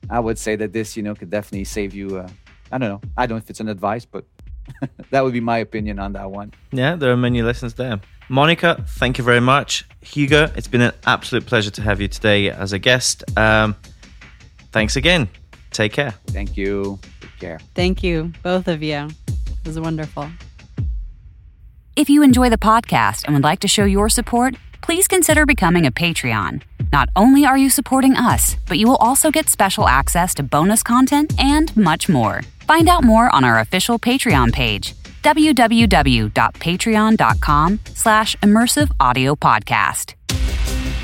[0.10, 2.28] i would say that this you know could definitely save you uh,
[2.74, 3.10] I don't know.
[3.16, 4.26] I don't know if it's an advice, but
[5.12, 6.52] that would be my opinion on that one.
[6.72, 8.02] Yeah, there are many lessons there.
[8.30, 9.86] Monica, thank you very much.
[10.02, 13.24] Hugo, it's been an absolute pleasure to have you today as a guest.
[13.38, 13.76] Um,
[14.72, 15.30] thanks again.
[15.70, 16.16] Take care.
[16.28, 16.98] Thank you.
[17.22, 17.60] Take care.
[17.76, 19.08] Thank you, both of you.
[19.28, 20.28] It was wonderful.
[21.96, 25.86] If you enjoy the podcast and would like to show your support, please consider becoming
[25.88, 26.62] a Patreon.
[26.92, 30.84] Not only are you supporting us, but you will also get special access to bonus
[30.84, 32.42] content and much more.
[32.68, 40.14] Find out more on our official Patreon page, www.patreon.com slash immersive audio podcast.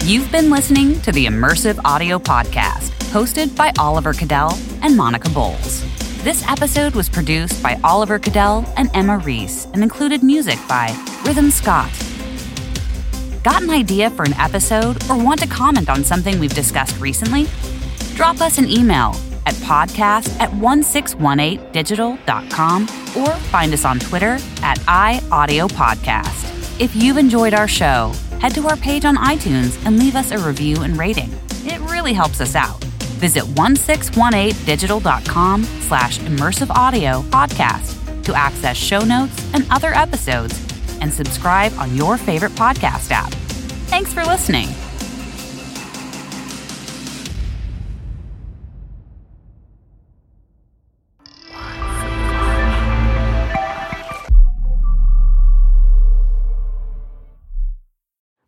[0.03, 4.53] You've been listening to the Immersive Audio Podcast, hosted by Oliver Kadel
[4.83, 5.83] and Monica Bolles.
[6.23, 10.93] This episode was produced by Oliver Kadel and Emma Reese and included music by
[11.25, 12.08] Rhythm Scott.
[13.49, 17.47] Got an idea for an episode or want to comment on something we've discussed recently?
[18.13, 19.15] Drop us an email
[19.47, 22.83] at podcast at 1618digital.com
[23.17, 26.79] or find us on Twitter at iAudioPodcast.
[26.79, 30.37] If you've enjoyed our show, head to our page on iTunes and leave us a
[30.37, 31.31] review and rating.
[31.65, 32.83] It really helps us out.
[33.17, 40.68] Visit 1618digital.com slash immersive audio podcast to access show notes and other episodes
[41.01, 43.31] and subscribe on your favorite podcast app.
[43.89, 44.67] Thanks for listening.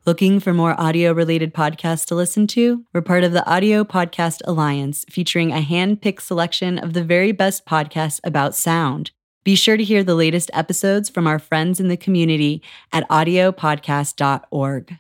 [0.04, 2.84] Looking for more audio related podcasts to listen to?
[2.92, 7.32] We're part of the Audio Podcast Alliance, featuring a hand picked selection of the very
[7.32, 9.12] best podcasts about sound.
[9.44, 12.62] Be sure to hear the latest episodes from our friends in the community
[12.94, 14.98] at audiopodcast.org.